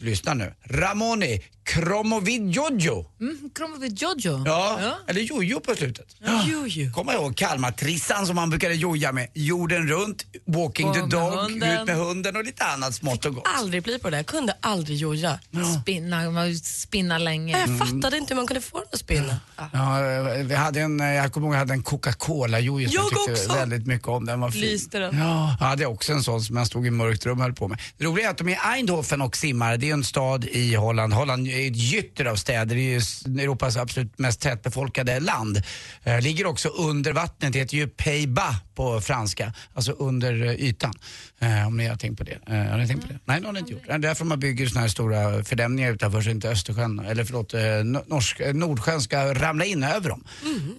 Lyssna 0.03 0.35
nu. 0.35 0.55
Ramoni 0.65 1.41
Kromovidjojo. 1.65 3.07
Mm, 3.21 3.51
Kromovid 3.55 3.99
Jojo. 4.03 4.43
Ja, 4.47 4.79
eller 5.09 5.21
jojo 5.21 5.61
på 5.61 5.75
slutet. 5.75 6.07
Jojo. 6.49 6.93
Kommer 6.93 7.13
jag 7.13 7.23
ihåg 7.23 7.37
Kalmar-trissan 7.37 8.27
som 8.27 8.37
man 8.37 8.51
brukade 8.51 8.75
joja 8.75 9.13
med. 9.13 9.29
Jorden 9.35 9.89
runt, 9.89 10.27
Walking 10.47 10.89
Och 10.89 10.95
the 10.95 11.01
dog, 11.01 11.33
hunden. 11.33 11.81
ut 11.81 11.87
med 11.87 11.97
hunden 11.97 12.37
och 12.37 12.45
lite 12.45 12.65
annat 12.65 12.95
smått 12.95 13.25
och 13.25 13.35
gott. 13.35 13.45
Aldrig 13.59 13.83
bli 13.83 13.99
på 13.99 14.11
det. 14.11 14.17
Jag 14.17 14.27
kunde 14.27 14.57
aldrig 14.61 14.97
joja. 14.99 15.39
Spinna, 15.83 16.31
man 16.31 16.55
spinna 16.57 17.19
länge. 17.19 17.59
Jag 17.59 17.79
fattade 17.79 18.19
inte 18.19 18.35
hur 18.35 18.37
man 18.37 18.47
kunde 18.47 18.61
få 18.61 18.79
den 18.79 18.87
att 18.93 18.99
spinna. 18.99 19.37
Ja, 19.73 20.07
eh, 20.07 20.45
vi 20.45 20.55
hade 20.55 20.81
en, 20.81 21.01
eh, 21.01 21.07
jag 21.07 21.33
kommer 21.33 21.47
ihåg 21.47 21.55
jag 21.55 21.59
hade 21.59 21.75
en 21.75 21.83
Coca-Cola-jojo 21.83 22.89
som 22.89 22.95
Jag 22.95 23.05
jag 23.05 23.27
tyckte 23.27 23.33
också. 23.43 23.59
väldigt 23.59 23.87
mycket 23.87 24.09
om. 24.09 24.27
Den 24.27 24.41
var 24.41 24.51
fin. 24.51 24.61
Lyste 24.61 24.99
den? 24.99 25.19
Ja, 25.19 25.57
jag 25.61 25.67
hade 25.67 25.87
också 25.87 26.13
en 26.13 26.23
sån 26.23 26.41
som 26.43 26.57
jag 26.57 26.67
stod 26.67 26.87
i 26.87 26.91
mörkt 26.91 27.27
rum 27.27 27.39
och 27.39 27.43
höll 27.45 27.53
på 27.55 27.69
med. 27.69 27.79
Det 27.99 28.05
roliga 28.05 28.27
är 28.27 28.31
att 28.31 28.39
de 28.39 28.49
är 28.49 28.53
i 28.53 28.59
Eindhoven 28.79 29.23
och 29.23 29.37
simmar. 29.37 29.77
Det 29.77 29.87
är 29.93 29.97
en 29.97 30.05
stad 30.05 30.45
i 30.45 30.75
Holland. 30.75 31.13
Holland 31.13 31.49
är 31.49 31.67
ett 31.67 31.77
gytter 31.77 32.25
av 32.25 32.37
städer. 32.37 32.75
Det 32.77 32.81
är 32.81 33.01
ju 33.27 33.43
Europas 33.43 33.77
absolut 33.77 34.19
mest 34.19 34.41
tätbefolkade 34.41 35.21
land. 35.21 35.63
Eh, 36.03 36.21
ligger 36.21 36.47
också 36.47 36.69
under 36.69 37.13
vattnet. 37.13 37.53
Det 37.53 37.59
heter 37.59 37.77
ju 37.77 37.89
Peiba 37.89 38.57
på 38.75 39.01
franska. 39.01 39.53
Alltså 39.75 39.93
under 39.93 40.45
eh, 40.47 40.53
ytan. 40.53 40.93
Eh, 41.41 41.67
om 41.67 41.77
ni 41.77 41.87
har 41.87 41.97
tänkt 41.97 42.19
på 42.19 42.25
det. 42.25 42.39
Eh, 42.47 42.55
har 42.71 42.79
ni 42.79 42.89
tänkt 42.89 43.03
på 43.07 43.13
det? 43.13 43.19
Nej, 43.25 43.41
det 43.41 43.47
har 43.47 43.53
ni 43.53 43.59
inte 43.59 43.73
gjort. 43.73 43.83
Det 43.87 43.93
är 43.93 43.99
därför 43.99 44.25
man 44.25 44.41
bygger 44.41 44.67
såna 44.67 44.81
här 44.81 44.89
stora 44.89 45.45
fördämningar 45.45 45.93
utanför 45.93 46.23
så 46.23 46.31
inte 46.31 46.49
Östersjön, 46.51 46.99
eller 46.99 47.25
förlåt, 47.25 47.55
eh, 47.55 47.61
Nor- 47.61 48.05
norsk, 48.09 48.41
eh, 48.41 48.55
Nordsjön 48.55 49.01
ska 49.01 49.35
ramla 49.35 49.65
in 49.65 49.83
över 49.85 50.09
dem. 50.09 50.25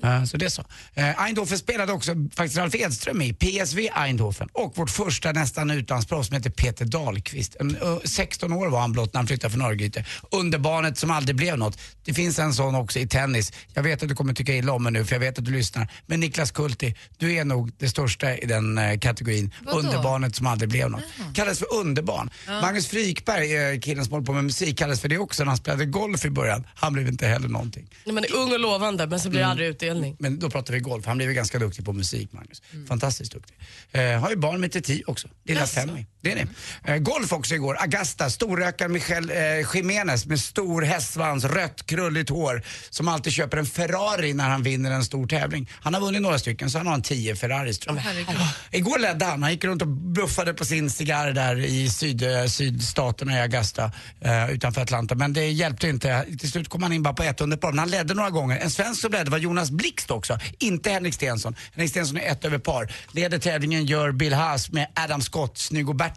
Eh, 0.03 0.23
Så 0.23 0.37
det 0.37 0.45
är 0.45 0.49
så. 0.49 0.65
Eindhoven 0.95 1.57
spelade 1.57 1.93
också 1.93 2.11
faktiskt 2.35 2.57
Ralf 2.57 2.75
Edström 2.75 3.21
i 3.21 3.33
PSV 3.33 3.89
Eindhoven 3.95 4.49
och 4.53 4.77
vårt 4.77 4.89
första 4.89 5.31
nästan 5.31 5.71
utlandsproffs 5.71 6.27
som 6.27 6.35
heter 6.37 6.49
Peter 6.49 6.85
Dahlqvist. 6.85 7.55
En, 7.59 7.75
ö, 7.81 7.99
16 8.05 8.53
år 8.53 8.67
var 8.67 8.79
han 8.79 8.91
blott 8.91 9.13
när 9.13 9.19
han 9.19 9.27
flyttade 9.27 9.51
från 9.53 9.61
Örgryte. 9.61 10.05
Underbarnet 10.31 10.97
som 10.97 11.11
aldrig 11.11 11.35
blev 11.35 11.57
något. 11.57 11.77
Det 12.05 12.13
finns 12.13 12.39
en 12.39 12.53
sån 12.53 12.75
också 12.75 12.99
i 12.99 13.07
tennis. 13.07 13.53
Jag 13.73 13.83
vet 13.83 14.03
att 14.03 14.09
du 14.09 14.15
kommer 14.15 14.33
tycka 14.33 14.53
illa 14.55 14.71
om 14.73 14.83
mig 14.83 14.91
nu 14.91 15.05
för 15.05 15.15
jag 15.15 15.19
vet 15.19 15.39
att 15.39 15.45
du 15.45 15.51
lyssnar. 15.51 15.87
Men 16.05 16.19
Niklas 16.19 16.51
Kulti, 16.51 16.95
du 17.17 17.33
är 17.33 17.45
nog 17.45 17.77
det 17.83 17.89
största 17.89 18.37
i 18.37 18.45
den 18.45 18.77
eh, 18.77 18.99
kategorin. 18.99 19.53
Vadå? 19.63 19.79
Underbarnet 19.79 20.35
som 20.35 20.47
aldrig 20.47 20.69
blev 20.69 20.89
något. 20.89 21.03
Kallas 21.33 21.59
för 21.59 21.73
underbarn. 21.73 22.29
Ja. 22.47 22.61
Magnus 22.61 22.87
Frykberg, 22.87 23.55
eh, 23.73 23.79
killen 23.79 24.05
som 24.05 24.11
håller 24.13 24.25
på 24.25 24.33
med 24.33 24.43
musik, 24.43 24.77
kallades 24.77 25.01
för 25.01 25.09
det 25.09 25.17
också 25.17 25.43
när 25.43 25.47
han 25.47 25.57
spelade 25.57 25.85
golf 25.85 26.25
i 26.25 26.29
början. 26.29 26.67
Han 26.75 26.93
blev 26.93 27.07
inte 27.07 27.27
heller 27.27 27.47
någonting. 27.47 27.89
Man 28.05 28.17
är 28.17 28.35
ung 28.35 28.51
och 28.53 28.59
lovande 28.59 29.07
men 29.07 29.19
så 29.19 29.29
blir 29.29 29.39
det 29.39 29.43
Mm. 29.43 29.51
aldrig 29.51 29.67
utdelning. 29.67 30.15
Men 30.19 30.39
då 30.39 30.49
pratar 30.49 30.73
vi 30.73 30.79
golf. 30.79 31.05
Han 31.05 31.17
blev 31.17 31.29
ju 31.29 31.35
ganska 31.35 31.59
duktig 31.59 31.85
på 31.85 31.93
musik, 31.93 32.33
Magnus. 32.33 32.61
Fantastiskt 32.87 33.31
duktig. 33.31 33.55
Eh, 33.91 34.19
har 34.19 34.29
ju 34.29 34.35
barn 34.35 34.61
med 34.61 34.71
Titi 34.71 35.03
också, 35.07 35.27
lilla 35.45 35.59
Jaså? 35.59 35.75
Femmy. 35.79 36.05
Det 36.23 36.31
är 36.31 36.35
ni. 36.35 36.45
Eh, 36.83 36.97
golf 36.97 37.33
också 37.33 37.55
igår. 37.55 37.77
Agasta, 37.79 38.29
storrökaren 38.29 38.91
Michel 38.91 39.29
eh, 39.29 39.75
Jiménez 39.75 40.25
med 40.25 40.39
stor 40.39 40.81
hästsvans, 40.81 41.45
rött 41.45 41.85
krulligt 41.85 42.29
hår 42.29 42.61
som 42.89 43.07
alltid 43.07 43.33
köper 43.33 43.57
en 43.57 43.65
Ferrari 43.65 44.33
när 44.33 44.49
han 44.49 44.63
vinner 44.63 44.91
en 44.91 45.03
stor 45.03 45.27
tävling. 45.27 45.69
Han 45.81 45.93
har 45.93 46.01
vunnit 46.01 46.21
några 46.21 46.39
stycken 46.39 46.69
så 46.69 46.77
han 46.77 46.87
har 46.87 46.93
en 46.93 47.01
10 47.01 47.35
Ferraris 47.35 47.79
tror 47.79 47.97
jag. 47.97 48.25
Igår 48.71 48.99
ledde 48.99 49.25
han. 49.25 49.43
Han 49.43 49.51
gick 49.51 49.63
runt 49.63 49.81
och 49.81 49.87
buffade 49.87 50.53
på 50.53 50.65
sin 50.65 50.89
cigarr 50.89 51.31
där 51.31 51.59
i 51.59 51.89
syd, 51.89 52.23
eh, 52.23 52.45
sydstaterna 52.45 53.37
i 53.37 53.41
Augusta 53.41 53.91
eh, 54.21 54.51
utanför 54.51 54.81
Atlanta. 54.81 55.15
Men 55.15 55.33
det 55.33 55.49
hjälpte 55.49 55.87
inte. 55.87 56.25
Till 56.39 56.51
slut 56.51 56.69
kom 56.69 56.83
han 56.83 56.93
in 56.93 57.03
bara 57.03 57.13
på 57.13 57.23
ett 57.23 57.41
under 57.41 57.57
par. 57.57 57.71
Men 57.71 57.79
han 57.79 57.89
ledde 57.89 58.13
några 58.13 58.29
gånger. 58.29 58.57
En 58.59 58.71
svensk 58.71 59.01
som 59.01 59.11
ledde 59.11 59.31
var 59.31 59.37
Jonas 59.37 59.71
Blixt 59.71 60.11
också. 60.11 60.39
Inte 60.59 60.89
Henrik 60.89 61.13
Stenson. 61.13 61.55
Henrik 61.73 61.91
Stenson 61.91 62.17
är 62.17 62.31
ett 62.31 62.45
över 62.45 62.57
par. 62.57 62.93
Leder 63.11 63.39
tävlingen 63.39 63.85
gör 63.85 64.11
Bill 64.11 64.33
Haas 64.33 64.71
med 64.71 64.87
Adam 64.95 65.21
Scott, 65.21 65.57
snygg 65.57 65.89
och 65.89 65.95
Berton 65.95 66.12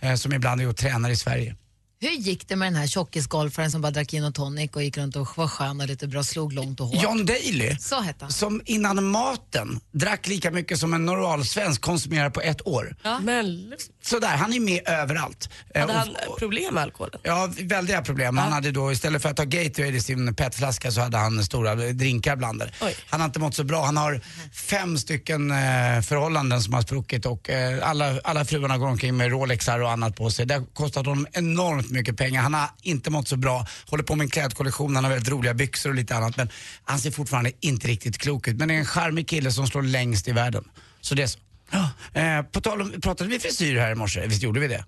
eh, 0.00 0.14
som 0.14 0.32
ibland 0.32 0.60
är 0.60 0.68
och 0.68 0.76
tränar 0.76 1.10
i 1.10 1.16
Sverige. 1.16 1.56
Hur 2.00 2.10
gick 2.10 2.48
det 2.48 2.56
med 2.56 2.66
den 2.66 2.76
här 2.76 2.86
tjockisgolfaren 2.86 3.70
som 3.70 3.80
bara 3.80 3.90
drack 3.90 4.10
gin 4.10 4.24
och 4.24 4.34
tonic 4.34 4.70
och 4.74 4.82
gick 4.82 4.96
runt 4.96 5.16
och 5.16 5.28
var 5.38 5.48
skön 5.48 5.80
och 5.80 5.86
lite 5.86 6.06
bra, 6.08 6.24
slog 6.24 6.52
långt 6.52 6.80
och 6.80 6.86
hårt? 6.86 7.02
John 7.02 7.26
Daly, 7.26 7.76
Så 7.80 8.00
hette 8.00 8.24
han. 8.24 8.32
som 8.32 8.62
innan 8.64 9.04
maten 9.04 9.80
drack 9.92 10.26
lika 10.28 10.50
mycket 10.50 10.78
som 10.78 10.94
en 10.94 11.04
normal 11.06 11.44
svensk 11.44 11.80
konsumerar 11.80 12.30
på 12.30 12.40
ett 12.40 12.66
år. 12.66 12.96
Men 13.22 13.74
Sådär, 14.02 14.28
han 14.36 14.52
är 14.52 14.60
med 14.60 14.80
överallt. 14.88 15.48
Eh, 15.74 15.80
hade 15.80 15.92
och- 15.92 15.98
han 15.98 16.14
problem 16.38 16.74
med 16.74 16.82
alkoholen? 16.82 17.20
Ja, 17.22 17.48
väldiga 17.60 18.02
problem. 18.02 18.36
Han 18.38 18.52
hade 18.52 18.70
då, 18.70 18.92
istället 18.92 19.22
för 19.22 19.28
att 19.28 19.36
ta 19.36 19.44
Gatorade 19.44 19.96
i 19.96 20.00
sin 20.00 20.34
petflaska 20.34 20.90
så 20.92 21.00
hade 21.00 21.16
han 21.16 21.44
stora 21.44 21.74
drinkar 21.74 22.36
blandade. 22.36 22.72
Han 23.06 23.20
har 23.20 23.26
inte 23.26 23.38
mått 23.38 23.54
så 23.54 23.64
bra. 23.64 23.84
Han 23.84 23.96
har 23.96 24.20
fem 24.52 24.98
stycken 24.98 25.50
eh, 25.50 25.56
förhållanden 26.02 26.62
som 26.62 26.72
har 26.74 26.82
spruckit 26.82 27.26
och 27.26 27.50
eh, 27.50 27.88
alla, 27.88 28.20
alla 28.24 28.44
fruarna 28.44 28.78
går 28.78 28.86
omkring 28.88 29.16
med 29.16 29.30
Rolexar 29.30 29.78
och 29.80 29.90
annat 29.90 30.16
på 30.16 30.30
sig. 30.30 30.46
Det 30.46 30.54
har 30.54 30.64
kostat 30.74 31.06
honom 31.06 31.26
enormt 31.32 31.83
mycket 31.90 32.16
pengar. 32.16 32.42
Han 32.42 32.54
har 32.54 32.70
inte 32.82 33.10
mått 33.10 33.28
så 33.28 33.36
bra. 33.36 33.66
Håller 33.86 34.04
på 34.04 34.14
med 34.14 34.24
en 34.24 34.30
klädkollektion, 34.30 34.94
han 34.94 35.04
har 35.04 35.10
väldigt 35.10 35.32
roliga 35.32 35.54
byxor 35.54 35.90
och 35.90 35.96
lite 35.96 36.16
annat. 36.16 36.36
Men 36.36 36.48
han 36.84 36.98
ser 36.98 37.10
fortfarande 37.10 37.52
inte 37.60 37.88
riktigt 37.88 38.18
klok 38.18 38.48
ut. 38.48 38.56
Men 38.56 38.68
det 38.68 38.74
är 38.74 38.78
en 38.78 38.86
charmig 38.86 39.28
kille 39.28 39.52
som 39.52 39.66
slår 39.66 39.82
längst 39.82 40.28
i 40.28 40.32
världen. 40.32 40.64
Så 41.00 41.14
det 41.14 41.22
är 41.22 41.26
så. 41.26 41.38
Ja. 41.70 41.90
Eh, 42.20 42.42
på 42.42 42.60
tal 42.60 42.82
om, 42.82 43.00
pratade 43.00 43.30
vi 43.30 43.38
frisyr 43.38 43.76
här 43.76 43.92
i 43.92 43.94
morse? 43.94 44.26
Visst 44.26 44.42
gjorde 44.42 44.60
vi 44.60 44.68
det? 44.68 44.84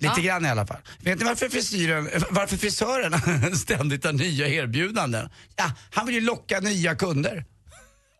Lite 0.00 0.20
grann 0.20 0.46
i 0.46 0.48
alla 0.48 0.66
fall. 0.66 0.80
Vet 0.98 1.18
ni 1.18 1.24
varför 1.24 1.48
frisyren, 1.48 2.08
varför 2.30 2.56
frisören 2.56 3.56
ständigt 3.56 4.04
har 4.04 4.12
nya 4.12 4.48
erbjudanden? 4.48 5.30
Ja, 5.56 5.72
han 5.90 6.06
vill 6.06 6.14
ju 6.14 6.20
locka 6.20 6.60
nya 6.60 6.94
kunder. 6.94 7.44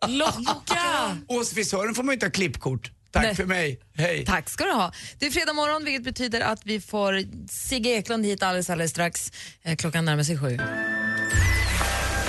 Locka! 0.07 1.17
Och 1.27 1.35
hos 1.35 1.53
frisören 1.53 1.95
får 1.95 2.03
man 2.03 2.13
ju 2.13 2.13
inte 2.13 2.25
ha 2.25 2.31
klippkort. 2.31 2.91
Tack 3.11 3.35
för 3.35 3.45
mig, 3.45 3.79
hej. 3.97 4.25
Tack 4.25 4.49
ska 4.49 4.63
du 4.63 4.71
ha. 4.71 4.91
Det 5.19 5.25
är 5.25 5.31
fredag 5.31 5.53
morgon 5.53 5.85
vilket 5.85 6.03
betyder 6.03 6.41
att 6.41 6.65
vi 6.65 6.81
får 6.81 7.23
Sigge 7.51 7.89
Eklund 7.89 8.25
hit 8.25 8.43
alldeles, 8.43 8.69
alldeles 8.69 8.91
strax. 8.91 9.31
Eh, 9.63 9.75
Klockan 9.75 10.05
närmar 10.05 10.23
sig 10.23 10.37
sju. 10.37 10.59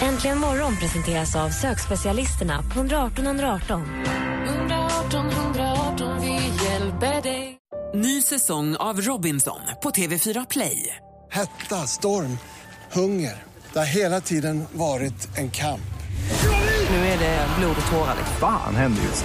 Äntligen 0.03 0.39
morgon 0.39 0.77
presenteras 0.77 1.37
av 1.37 1.51
sökspecialisterna 1.51 2.63
på 2.63 2.79
118 2.81 3.27
118. 3.27 3.83
118 4.49 5.31
118, 5.31 6.21
vi 6.21 6.65
hjälper 6.65 7.23
dig. 7.23 7.57
Ny 7.95 8.23
säsong 8.23 8.77
av 8.77 9.01
Robinson 9.01 9.61
på 9.83 9.91
TV4 9.91 10.47
Play. 10.51 10.97
Hetta, 11.31 11.87
storm, 11.87 12.39
hunger. 12.93 13.43
Det 13.73 13.79
har 13.79 13.87
hela 13.87 14.21
tiden 14.21 14.65
varit 14.73 15.39
en 15.39 15.51
kamp. 15.51 15.81
Nu 16.91 16.97
är 16.97 17.19
det 17.19 17.47
blod 17.59 17.77
och 17.85 17.91
tårar. 17.93 18.17
Fan 18.41 18.75
händer 18.77 19.03
just 19.03 19.25